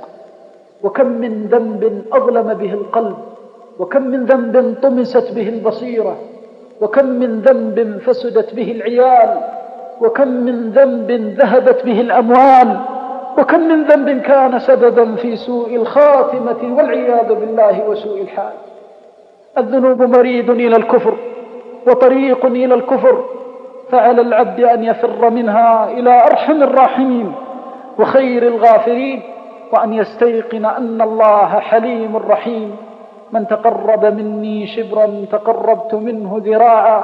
وكم 0.84 1.08
من 1.08 1.48
ذنب 1.48 2.02
أظلم 2.14 2.54
به 2.54 2.74
القلب؟ 2.74 3.16
وكم 3.80 4.02
من 4.02 4.26
ذنب 4.26 4.76
طمست 4.82 5.32
به 5.36 5.50
البصيرة؟ 5.50 6.16
وكم 6.82 7.06
من 7.06 7.42
ذنب 7.42 7.98
فسدت 8.06 8.54
به 8.54 8.72
العيال؟ 8.72 9.38
وكم 10.02 10.28
من 10.28 10.72
ذنب 10.72 11.12
ذهبت 11.12 11.86
به 11.86 12.02
الأموال؟ 12.02 12.80
وكم 13.38 13.60
من 13.60 13.84
ذنب 13.84 14.22
كان 14.22 14.60
سببا 14.60 15.16
في 15.16 15.36
سوء 15.36 15.76
الخاتمة 15.76 16.76
والعياذ 16.78 17.34
بالله 17.34 17.90
وسوء 17.90 18.22
الحال؟ 18.22 18.54
الذنوب 19.58 20.02
مريد 20.02 20.50
إلى 20.50 20.76
الكفر 20.76 21.14
وطريق 21.88 22.46
إلى 22.46 22.74
الكفر 22.74 23.24
فعلى 23.92 24.22
العبد 24.22 24.60
أن 24.60 24.84
يفر 24.84 25.30
منها 25.30 25.90
إلى 25.90 26.24
أرحم 26.24 26.64
الراحمين 26.64 27.34
وخير 28.00 28.48
الغافرين 28.48 29.22
وأن 29.74 29.94
يستيقن 29.94 30.66
أن 30.66 31.02
الله 31.02 31.60
حليم 31.60 32.18
رحيم. 32.18 32.76
من 33.32 33.48
تقرب 33.48 34.06
مني 34.06 34.68
شبرا 34.68 35.26
تقربت 35.32 35.94
منه 35.94 36.42
ذراعا 36.46 37.04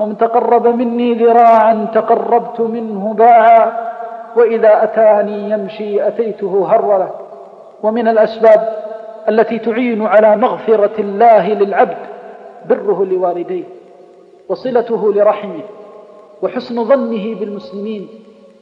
ومن 0.00 0.16
تقرب 0.16 0.66
مني 0.66 1.14
ذراعا 1.14 1.86
تقربت 1.94 2.60
منه 2.60 3.14
باعا. 3.18 3.72
وإذا 4.36 4.82
أتاني 4.82 5.50
يمشي 5.50 6.08
أتيته 6.08 6.66
هرولة. 6.70 7.10
ومن 7.82 8.08
الأسباب 8.08 8.83
التي 9.28 9.58
تعين 9.58 10.06
على 10.06 10.36
مغفرة 10.36 10.92
الله 10.98 11.48
للعبد 11.48 11.96
بره 12.68 13.04
لوالديه 13.04 13.64
وصلته 14.48 15.12
لرحمه 15.12 15.60
وحسن 16.42 16.84
ظنه 16.84 17.34
بالمسلمين 17.34 18.08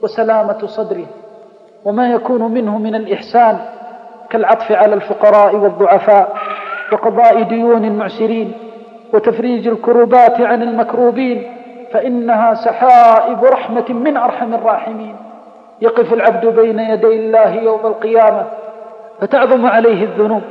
وسلامة 0.03 0.67
صدره 0.67 1.07
وما 1.85 2.13
يكون 2.13 2.43
منه 2.55 2.79
من 2.79 2.95
الإحسان 2.95 3.59
كالعطف 4.31 4.73
على 4.73 4.95
الفقراء 4.95 5.57
والضعفاء 5.57 6.37
وقضاء 6.93 7.43
ديون 7.43 7.85
المعسرين 7.85 8.53
وتفريج 9.15 9.69
الكروبات 9.69 10.41
عن 10.41 10.63
المكروبين 10.63 11.53
فإنها 11.93 12.55
سحائب 12.55 13.45
رحمة 13.45 13.85
من 13.89 14.17
أرحم 14.17 14.55
الراحمين. 14.55 15.17
يقف 15.81 16.13
العبد 16.13 16.47
بين 16.47 16.79
يدي 16.79 17.07
الله 17.07 17.55
يوم 17.55 17.87
القيامة 17.87 18.47
فتعظم 19.23 19.67
عليه 19.67 20.05
الذنوب 20.05 20.43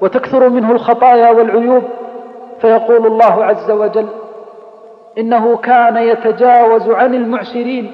وتكثر 0.00 0.48
منه 0.48 0.72
الخطايا 0.72 1.30
والعيوب 1.30 1.82
فيقول 2.60 3.06
الله 3.06 3.44
عز 3.44 3.70
وجل 3.70 4.06
إنه 5.18 5.56
كان 5.56 5.96
يتجاوز 5.96 6.88
عن 6.88 7.14
المعسرين 7.14 7.92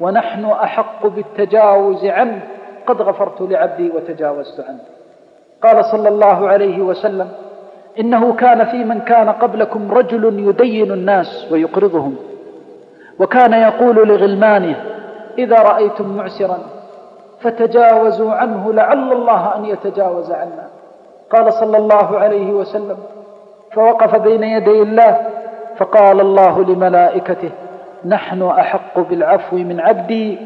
ونحن 0.00 0.44
أحق 0.44 1.06
بالتجاوز 1.06 2.04
عنه 2.04 2.40
قد 2.86 3.02
غفرت 3.02 3.40
لعبدي 3.40 3.90
وتجاوزت 3.90 4.60
عنه. 4.60 4.80
قال 5.62 5.84
صلى 5.84 6.08
الله 6.08 6.48
عليه 6.48 6.82
وسلم 6.82 7.28
إنه 8.00 8.34
كان 8.34 8.64
في 8.64 8.84
من 8.84 9.00
كان 9.00 9.28
قبلكم 9.28 9.92
رجل 9.92 10.48
يدين 10.48 10.92
الناس 10.92 11.46
ويقرضهم 11.52 12.16
وكان 13.18 13.52
يقول 13.52 14.08
لغلمانه 14.08 14.84
إذا 15.38 15.56
رأيتم 15.62 16.16
معسرا 16.16 16.58
فتجاوزوا 17.46 18.32
عنه 18.32 18.72
لعل 18.72 19.12
الله 19.12 19.56
أن 19.56 19.64
يتجاوز 19.64 20.30
عنا. 20.30 20.68
قال 21.30 21.52
صلى 21.52 21.76
الله 21.76 22.18
عليه 22.18 22.50
وسلم 22.50 22.96
فوقف 23.72 24.16
بين 24.16 24.42
يدي 24.42 24.82
الله 24.82 25.28
فقال 25.76 26.20
الله 26.20 26.64
لملائكته 26.64 27.50
نحن 28.04 28.42
أحق 28.42 28.98
بالعفو 28.98 29.56
من 29.56 29.80
عبدي 29.80 30.38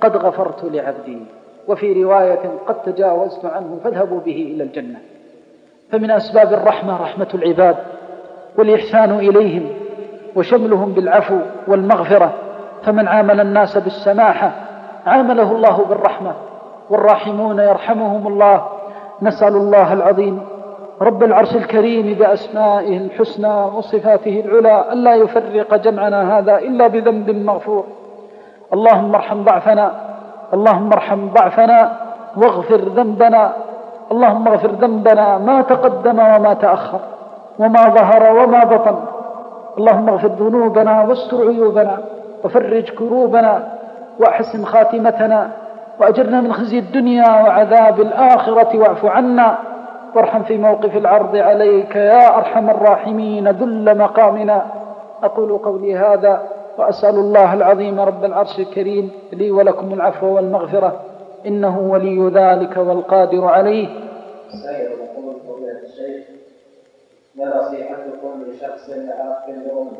قد 0.00 0.16
غفرت 0.16 0.64
لعبدي. 0.64 1.18
وفي 1.68 2.02
رواية 2.02 2.40
قد 2.66 2.82
تجاوزت 2.82 3.44
عنه 3.44 3.78
فاذهبوا 3.84 4.20
به 4.20 4.52
إلى 4.54 4.64
الجنة. 4.64 4.98
فمن 5.92 6.10
أسباب 6.10 6.52
الرحمة 6.52 7.02
رحمة 7.02 7.28
العباد 7.34 7.76
والإحسان 8.58 9.18
إليهم 9.18 9.68
وشملهم 10.36 10.92
بالعفو 10.92 11.38
والمغفرة 11.68 12.32
فمن 12.82 13.08
عامل 13.08 13.40
الناس 13.40 13.78
بالسماحة 13.78 14.52
عامله 15.06 15.52
الله 15.52 15.84
بالرحمة. 15.88 16.32
والراحمون 16.90 17.58
يرحمهم 17.58 18.26
الله. 18.26 18.64
نسأل 19.22 19.56
الله 19.56 19.92
العظيم 19.92 20.42
رب 21.02 21.22
العرش 21.22 21.56
الكريم 21.56 22.14
بأسمائه 22.18 22.96
الحسنى 22.96 23.64
وصفاته 23.76 24.42
العلى 24.46 24.92
ألا 24.92 25.14
يفرق 25.14 25.76
جمعنا 25.76 26.38
هذا 26.38 26.58
إلا 26.58 26.86
بذنب 26.86 27.30
مغفور. 27.30 27.84
اللهم 28.72 29.14
ارحم 29.14 29.44
ضعفنا. 29.44 29.92
اللهم 30.54 30.92
ارحم 30.92 31.28
ضعفنا 31.28 31.96
واغفر 32.36 32.80
ذنبنا. 32.80 33.52
اللهم 34.12 34.48
اغفر 34.48 34.70
ذنبنا 34.70 35.38
ما 35.38 35.62
تقدم 35.62 36.18
وما 36.18 36.54
تأخر 36.54 37.00
وما 37.58 37.88
ظهر 37.88 38.22
وما 38.38 38.64
بطن. 38.64 38.96
اللهم 39.78 40.08
اغفر 40.08 40.28
ذنوبنا 40.28 41.02
واستر 41.02 41.48
عيوبنا 41.48 41.98
وفرج 42.44 42.90
كروبنا 42.90 43.68
وأحسن 44.20 44.64
خاتمتنا 44.64 45.50
وأجرنا 46.00 46.40
من 46.40 46.52
خزي 46.52 46.78
الدنيا 46.78 47.28
وعذاب 47.28 48.00
الآخرة 48.00 48.78
واعف 48.78 49.04
عنا 49.04 49.58
وارحم 50.14 50.42
في 50.42 50.58
موقف 50.58 50.96
العرض 50.96 51.36
عليك 51.36 51.96
يا 51.96 52.38
أرحم 52.38 52.70
الراحمين 52.70 53.48
ذل 53.48 53.98
مقامنا. 53.98 54.66
أقول 55.22 55.58
قولي 55.58 55.96
هذا 55.96 56.42
وأسأل 56.78 57.14
الله 57.14 57.54
العظيم 57.54 58.00
رب 58.00 58.24
العرش 58.24 58.58
الكريم 58.58 59.10
لي 59.32 59.50
ولكم 59.50 59.92
العفو 59.92 60.26
والمغفرة 60.26 61.00
إنه 61.46 61.78
ولي 61.78 62.28
ذلك 62.28 62.76
والقادر 62.76 63.44
عليه. 63.44 63.88
الشيخ 65.84 66.24
ما 67.34 67.44
نصيحتكم 67.44 68.44
لشخص 68.48 68.90
عاق 68.90 69.46
لأم 69.48 69.90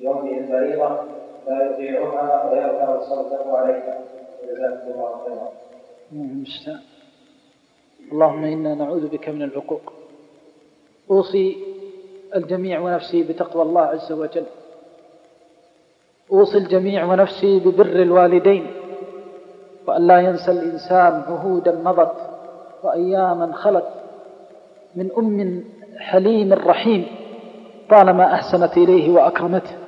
يومئ 0.00 0.38
الفريضة 0.38 0.90
لا 1.46 1.70
يطيعها 1.70 2.32
عليها 2.32 2.70
الله 4.94 5.24
خيرا 5.24 5.48
اللهم 8.12 8.44
إنا 8.44 8.74
نعوذ 8.74 9.08
بك 9.08 9.28
من 9.28 9.42
العقوق. 9.42 9.92
أوصي 11.10 11.56
الجميع 12.34 12.80
ونفسي 12.80 13.22
بتقوى 13.22 13.62
الله 13.62 13.82
عز 13.82 14.12
وجل. 14.12 14.44
أوصي 16.32 16.58
الجميع 16.58 17.04
ونفسي 17.04 17.58
ببر 17.58 17.86
الوالدين. 18.02 18.66
وأن 19.86 20.06
لا 20.06 20.18
ينسى 20.20 20.50
الإنسان 20.50 21.12
عهودا 21.28 21.72
مضت 21.84 22.16
وأياما 22.82 23.52
خلت 23.52 23.86
من 24.94 25.10
أم 25.18 25.64
حليم 25.98 26.52
رحيم 26.52 27.06
طالما 27.90 28.34
أحسنت 28.34 28.76
إليه 28.76 29.10
وأكرمته. 29.10 29.85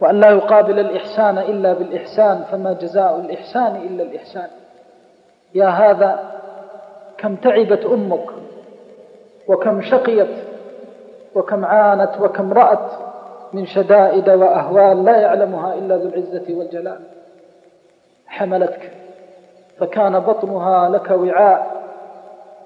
وأن 0.00 0.20
لا 0.20 0.30
يقابل 0.30 0.78
الإحسان 0.78 1.38
إلا 1.38 1.72
بالإحسان 1.72 2.44
فما 2.52 2.72
جزاء 2.72 3.16
الإحسان 3.20 3.76
إلا 3.76 4.02
الإحسان. 4.02 4.48
يا 5.54 5.66
هذا 5.66 6.20
كم 7.18 7.36
تعبت 7.36 7.84
أمك 7.84 8.26
وكم 9.48 9.82
شقيت 9.82 10.28
وكم 11.34 11.64
عانت 11.64 12.20
وكم 12.20 12.52
رأت 12.52 12.90
من 13.52 13.66
شدائد 13.66 14.30
وأهوال 14.30 15.04
لا 15.04 15.16
يعلمها 15.16 15.74
إلا 15.74 15.96
ذو 15.96 16.08
العزة 16.08 16.54
والجلال. 16.54 17.00
حملتك 18.26 18.92
فكان 19.78 20.20
بطنها 20.20 20.88
لك 20.88 21.10
وعاء 21.10 21.82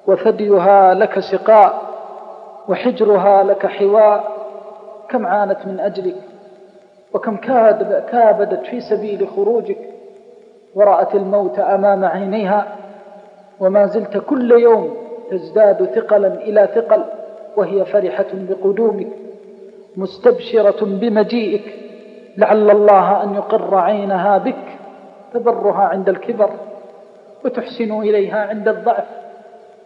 وثديها 0.07 0.95
لك 0.95 1.20
سقاء 1.20 1.83
وحجرها 2.68 3.43
لك 3.43 3.66
حواء. 3.66 4.33
كم 5.09 5.26
عانت 5.26 5.66
من 5.66 5.80
أجلك 5.80 6.16
وكم 7.14 7.36
كابدت 8.10 8.66
في 8.66 8.80
سبيل 8.80 9.28
خروجك 9.28 9.78
ورأت 10.74 11.14
الموت 11.14 11.58
أمام 11.58 12.04
عينيها 12.04 12.76
وما 13.60 13.86
زلت 13.86 14.18
كل 14.18 14.50
يوم 14.52 14.96
تزداد 15.30 15.84
ثقلا 15.84 16.34
إلى 16.34 16.68
ثقل 16.74 17.04
وهي 17.56 17.84
فرحة 17.84 18.26
بقدومك 18.32 19.08
مستبشرة 19.96 20.84
بمجيئك 20.84 21.74
لعل 22.36 22.70
الله 22.70 23.22
أن 23.22 23.34
يقر 23.34 23.74
عينها 23.74 24.38
بك 24.38 24.78
تبرها 25.34 25.82
عند 25.82 26.08
الكبر 26.08 26.50
وتحسن 27.44 28.00
إليها 28.00 28.46
عند 28.46 28.68
الضعف 28.68 29.04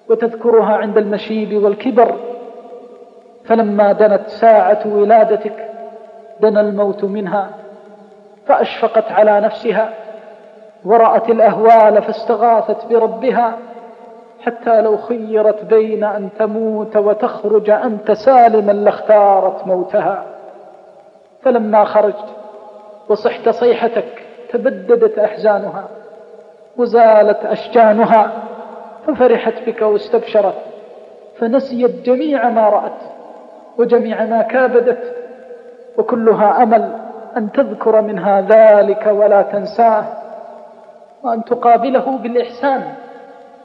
وتذكرها 0.08 0.76
عند 0.76 0.98
المشيب 0.98 1.62
والكبر 1.64 2.16
فلما 3.44 3.92
دنت 3.92 4.28
ساعة 4.28 4.82
ولادتك 4.86 5.65
دنا 6.40 6.60
الموت 6.60 7.04
منها 7.04 7.50
فأشفقت 8.46 9.12
على 9.12 9.40
نفسها 9.40 9.90
ورأت 10.84 11.28
الأهوال 11.30 12.02
فاستغاثت 12.02 12.86
بربها 12.86 13.52
حتى 14.46 14.80
لو 14.80 14.96
خيرت 14.96 15.64
بين 15.64 16.04
أن 16.04 16.28
تموت 16.38 16.96
وتخرج 16.96 17.70
أنت 17.70 18.12
سالما 18.12 18.72
لاختارت 18.72 19.66
موتها. 19.66 20.24
فلما 21.42 21.84
خرجت 21.84 22.24
وصحت 23.08 23.48
صيحتك 23.48 24.22
تبددت 24.52 25.18
أحزانها 25.18 25.84
وزالت 26.76 27.44
أشجانها 27.46 28.32
ففرحت 29.06 29.54
بك 29.66 29.82
واستبشرت 29.82 30.54
فنسيت 31.38 31.90
جميع 32.06 32.48
ما 32.48 32.68
رأت 32.68 33.00
وجميع 33.78 34.24
ما 34.24 34.42
كابدت 34.42 35.14
وكلها 35.98 36.62
أمل 36.62 36.92
أن 37.36 37.52
تذكر 37.52 38.00
منها 38.00 38.40
ذلك 38.40 39.06
ولا 39.06 39.42
تنساه 39.42 40.04
وأن 41.22 41.44
تقابله 41.44 42.18
بالإحسان 42.22 42.94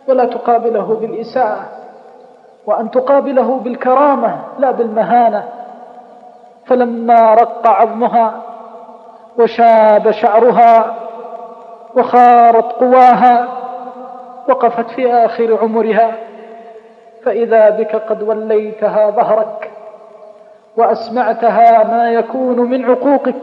ولا 0.07 0.25
تقابله 0.25 0.97
بالإساءة 1.01 1.65
وأن 2.65 2.91
تقابله 2.91 3.59
بالكرامة 3.59 4.35
لا 4.59 4.71
بالمهانة. 4.71 5.43
فلما 6.65 7.33
رق 7.33 7.67
عظمها 7.67 8.41
وشاب 9.39 10.11
شعرها 10.11 10.95
وخارت 11.95 12.71
قواها 12.71 13.47
وقفت 14.49 14.89
في 14.89 15.13
آخر 15.13 15.57
عمرها 15.61 16.11
فإذا 17.23 17.69
بك 17.69 17.95
قد 17.95 18.23
وليتها 18.23 19.09
ظهرك 19.09 19.70
وأسمعتها 20.77 21.83
ما 21.83 22.11
يكون 22.11 22.59
من 22.69 22.85
عقوقك 22.85 23.35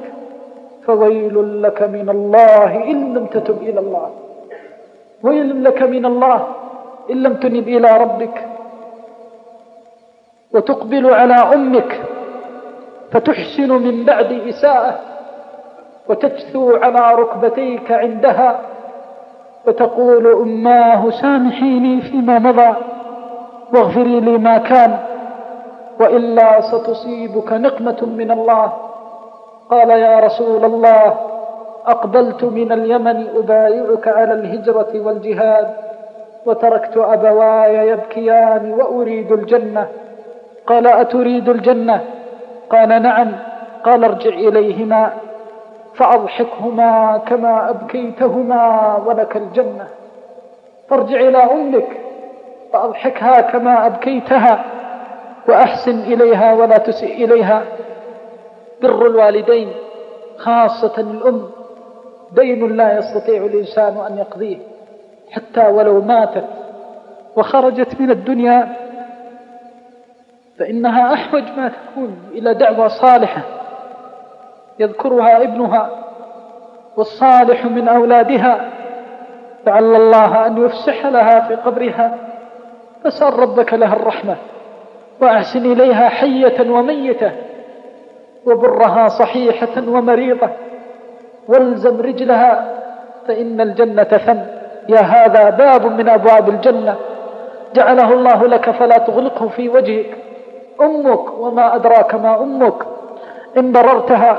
فويل 0.86 1.62
لك 1.62 1.82
من 1.82 2.08
الله 2.08 2.84
إن 2.84 3.14
لم 3.14 3.26
تتب 3.26 3.62
إلى 3.62 3.80
الله. 3.80 4.10
ويل 5.22 5.64
لك 5.64 5.82
من 5.82 6.06
الله 6.06 6.46
إن 7.10 7.22
لم 7.22 7.34
تنب 7.34 7.68
إلى 7.68 7.96
ربك. 7.96 8.44
وتقبل 10.54 11.14
على 11.14 11.34
أمك 11.34 12.00
فتحسن 13.10 13.72
من 13.72 14.04
بعد 14.04 14.32
إساءة. 14.32 15.00
وتجثو 16.08 16.76
على 16.76 17.14
ركبتيك 17.14 17.92
عندها 17.92 18.60
وتقول 19.66 20.26
أماه 20.26 21.10
سامحيني 21.10 22.00
فيما 22.00 22.38
مضى 22.38 22.76
واغفري 23.72 24.20
لي 24.20 24.38
ما 24.38 24.58
كان. 24.58 25.07
وإلا 26.00 26.60
ستصيبك 26.60 27.52
نقمة 27.52 28.02
من 28.02 28.30
الله. 28.30 28.72
قال 29.70 29.90
يا 29.90 30.20
رسول 30.20 30.64
الله 30.64 31.14
أقبلت 31.86 32.44
من 32.44 32.72
اليمن 32.72 33.26
أبايعك 33.36 34.08
على 34.08 34.32
الهجرة 34.32 34.88
والجهاد 34.94 35.74
وتركت 36.46 36.96
أبواي 36.96 37.88
يبكيان 37.88 38.72
وأريد 38.72 39.32
الجنة. 39.32 39.88
قال 40.66 40.86
أتريد 40.86 41.48
الجنة؟ 41.48 42.00
قال 42.70 43.02
نعم. 43.02 43.32
قال 43.84 44.04
ارجع 44.04 44.30
إليهما 44.30 45.10
فأضحكهما 45.94 47.20
كما 47.26 47.70
أبكيتهما 47.70 48.96
ولك 49.06 49.36
الجنة. 49.36 49.86
فارجع 50.88 51.20
إلى 51.20 51.38
أمك 51.38 51.88
فأضحكها 52.72 53.40
كما 53.40 53.86
أبكيتها. 53.86 54.64
وأحسن 55.48 56.00
إليها 56.00 56.54
ولا 56.54 56.78
تسئ 56.78 57.24
إليها. 57.24 57.62
بر 58.82 59.06
الوالدين 59.06 59.72
خاصة 60.36 60.94
الأم. 60.98 61.50
دين 62.32 62.76
لا 62.76 62.98
يستطيع 62.98 63.44
الإنسان 63.44 63.96
أن 64.10 64.18
يقضيه 64.18 64.58
حتى 65.30 65.66
ولو 65.66 66.00
ماتت 66.00 66.44
وخرجت 67.36 68.00
من 68.00 68.10
الدنيا. 68.10 68.76
فإنها 70.58 71.14
أحوج 71.14 71.42
ما 71.56 71.68
تكون 71.68 72.16
إلى 72.32 72.54
دعوة 72.54 72.88
صالحة 72.88 73.42
يذكرها 74.78 75.42
ابنها 75.42 75.90
والصالح 76.96 77.64
من 77.64 77.88
أولادها. 77.88 78.70
لعل 79.66 79.94
الله 79.94 80.46
أن 80.46 80.64
يفسح 80.64 81.06
لها 81.06 81.40
في 81.40 81.54
قبرها. 81.54 82.18
فسأل 83.04 83.38
ربك 83.38 83.74
لها 83.74 83.96
الرحمة. 83.96 84.36
وأحسن 85.20 85.72
إليها 85.72 86.08
حية 86.08 86.70
وميتة 86.70 87.32
وبرها 88.46 89.08
صحيحة 89.08 89.88
ومريضة. 89.88 90.48
والزم 91.48 92.00
رجلها 92.00 92.74
فإن 93.28 93.60
الجنة 93.60 94.04
ثم 94.04 94.38
يا 94.88 95.00
هذا 95.00 95.50
باب 95.50 95.86
من 95.86 96.08
أبواب 96.08 96.48
الجنة. 96.48 96.96
جعله 97.74 98.12
الله 98.12 98.46
لك 98.46 98.70
فلا 98.70 98.98
تغلقه 98.98 99.48
في 99.48 99.68
وجهك. 99.68 100.16
أمك 100.80 101.38
وما 101.38 101.74
أدراك 101.74 102.14
ما 102.14 102.42
أمك. 102.42 102.82
إن 103.56 103.72
بررتها 103.72 104.38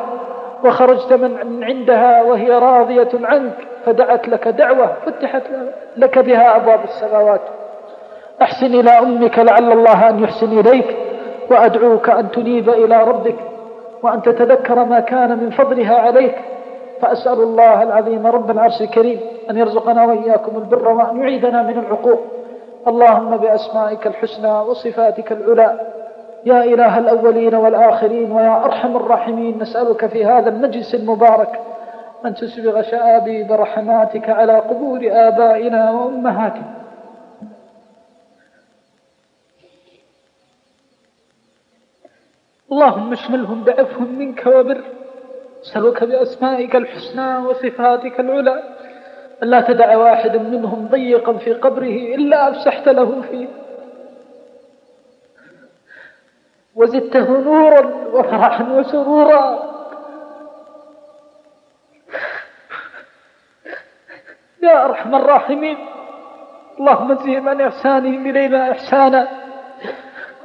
وخرجت 0.66 1.14
من 1.14 1.64
عندها 1.64 2.24
وهي 2.24 2.52
راضية 2.52 3.10
عنك 3.14 3.54
فدعت 3.86 4.28
لك 4.28 4.48
دعوة 4.48 4.94
فتحت 5.06 5.44
لك 5.98 6.20
بها 6.20 6.56
أبواب 6.56 6.84
السماوات. 6.84 7.42
أحسن 8.42 8.66
إلى 8.66 8.90
أمك 8.90 9.40
لعل 9.40 9.72
الله 9.72 10.10
أن 10.10 10.24
يحسن 10.24 10.60
إليك 10.60 10.98
وأدعوك 11.52 12.10
أن 12.10 12.32
تنيب 12.32 12.70
إلى 12.70 13.04
ربك 13.04 13.36
وأن 14.04 14.22
تتذكر 14.22 14.86
ما 14.86 15.00
كان 15.00 15.38
من 15.38 15.50
فضلها 15.50 15.96
عليك. 15.96 16.36
فأسأل 17.02 17.42
الله 17.44 17.84
العظيم 17.84 18.28
رب 18.28 18.52
العرش 18.52 18.82
الكريم 18.82 19.20
أن 19.50 19.58
يرزقنا 19.58 20.06
وإياكم 20.06 20.58
البر 20.58 20.88
وأن 20.88 21.22
يعيدنا 21.22 21.64
من 21.64 21.78
العقوق. 21.78 22.20
اللهم 22.88 23.38
بأسمائك 23.38 24.08
الحسنى 24.08 24.52
وصفاتك 24.52 25.32
العلى. 25.32 25.80
يا 26.46 26.64
إله 26.64 26.98
الأولين 26.98 27.56
والآخرين 27.56 28.32
ويا 28.32 28.66
أرحم 28.66 28.96
الراحمين 28.96 29.58
نسألك 29.62 30.06
في 30.06 30.26
هذا 30.26 30.50
المجلس 30.50 30.96
المبارك 30.96 31.60
أن 32.26 32.34
تسبغ 32.34 32.82
شآبيب 32.82 33.52
رحماتك 33.52 34.30
على 34.30 34.60
قبور 34.60 35.00
آبائنا 35.04 35.92
وأمهاتنا. 35.92 36.79
اللهم 42.72 43.12
اشملهم 43.12 43.64
بعفو 43.64 44.00
منك 44.00 44.46
وبر 44.46 44.82
أسألك 45.64 46.04
بأسمائك 46.04 46.76
الحسنى 46.76 47.38
وصفاتك 47.38 48.20
العلى. 48.20 48.64
ألا 49.44 49.62
تدع 49.62 49.98
واحدا 49.98 50.40
منهم 50.40 50.88
ضيقا 50.88 51.34
في 51.34 51.54
قبره 51.54 52.16
إلا 52.16 52.50
أفسحت 52.50 52.90
له 52.90 53.22
فيه. 53.22 53.48
وزدته 56.76 57.42
نورا 57.42 57.82
وفرحا 58.14 58.64
وسرورا. 58.64 59.70
يا 64.64 64.86
أرحم 64.86 65.16
الراحمين. 65.16 65.78
اللهم 66.80 67.16
زهم 67.16 67.50
عن 67.50 67.62
إحسانهم 67.62 68.30
إلينا 68.30 68.72
إحسانا. 68.72 69.39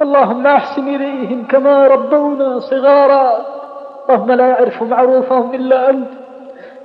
اللهم 0.01 0.47
أحسن 0.47 0.87
إليهم 0.87 1.47
كما 1.47 1.87
ربونا 1.87 2.59
صغارا. 2.59 3.45
اللهم 4.09 4.31
لا 4.31 4.47
يعرف 4.47 4.83
معروفهم 4.83 5.53
إلا 5.53 5.89
أنت 5.89 6.09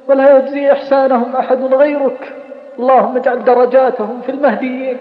ولا 0.09 0.39
يجزي 0.39 0.73
إحسانهم 0.73 1.37
أحد 1.37 1.75
غيرك. 1.75 2.33
اللهم 2.79 3.17
اجعل 3.17 3.45
درجاتهم 3.45 4.21
في 4.21 4.33
المهديين 4.33 4.99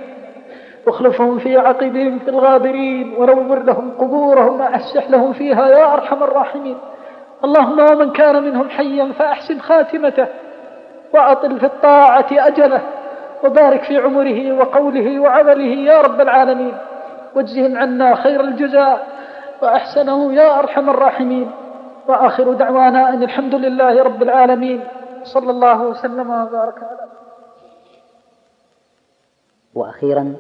واخلفهم 0.88 1.40
في 1.40 1.58
عقبهم 1.58 2.20
في 2.20 2.28
الغابرين 2.30 3.14
ونور 3.18 3.60
لهم 3.60 3.92
قبورهم 4.00 4.62
وأفسح 4.62 5.10
لهم 5.10 5.34
فيها 5.34 5.68
يا 5.68 5.94
أرحم 5.94 6.24
الراحمين. 6.24 6.78
اللهم 7.44 7.80
ومن 7.80 8.12
كان 8.12 8.44
منهم 8.44 8.70
حيا 8.70 9.12
فأحسن 9.20 9.60
خاتمته 9.60 10.28
وأطل 11.14 11.60
في 11.60 11.66
الطاعة 11.66 12.28
أجله 12.32 12.82
وبارك 13.44 13.84
في 13.84 13.98
عمره 13.98 14.60
وقوله 14.60 15.20
وعمله 15.20 15.92
يا 15.92 16.02
رب 16.02 16.22
العالمين. 16.22 16.74
واجزهم 17.36 17.78
عنا 17.78 18.16
خير 18.16 18.42
الجزاء 18.42 19.08
وأحسنه 19.62 20.34
يا 20.34 20.60
أرحم 20.60 20.90
الراحمين. 20.90 21.52
وآخر 22.08 22.54
دعوانا 22.54 23.10
أن 23.10 23.24
الحمد 23.24 23.56
لله 23.56 24.04
رب 24.04 24.24
العالمين. 24.24 24.84
صلى 25.24 25.52
الله 25.52 25.82
وسلم 25.84 26.30
وبارك 26.30 26.78
على 26.84 27.10
وأخيرا 29.76 30.36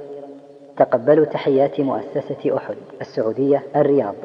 تقبلوا 0.77 1.25
تحيات 1.25 1.81
مؤسسة 1.81 2.57
أحد 2.57 2.75
السعودية 3.01 3.63
الرياض. 3.75 4.15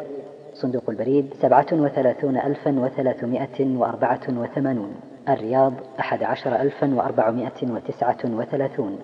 صندوق 0.54 0.82
البريد 0.88 1.34
سبعة 1.42 1.66
وثلاثون 1.72 2.36
ألفا 2.36 2.80
وثلاثمائة 2.80 3.76
وأربعة 3.76 4.20
وثمانون. 4.28 5.00
الرياض 5.28 5.72
أحد 6.00 6.22
عشر 6.22 6.56
ألفا 6.56 6.94
وأربعمائة 6.94 7.70
وتسعة 7.70 8.18
وثلاثون. 8.24 8.98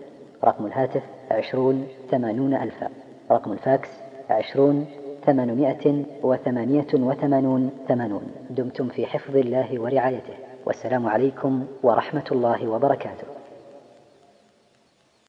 رقم 0.45 0.67
الهاتف 0.67 1.03
عشرون 1.31 1.89
ثمانون 2.11 2.55
ألفا. 2.55 2.89
رقم 3.31 3.53
الفاكس 3.53 3.89
عشرون 4.31 4.87
ثمانمائة 5.27 6.05
وثمانية 6.23 6.87
وثمانون 6.95 7.71
ثمانون. 7.89 8.23
دمتم 8.51 8.89
في 8.89 9.07
حفظ 9.07 9.37
الله 9.37 9.81
ورعايته. 9.81 10.35
والسلام 10.67 11.07
عليكم 11.07 11.65
ورحمة 11.83 12.25
الله 12.33 12.69
وبركاته. 12.69 13.40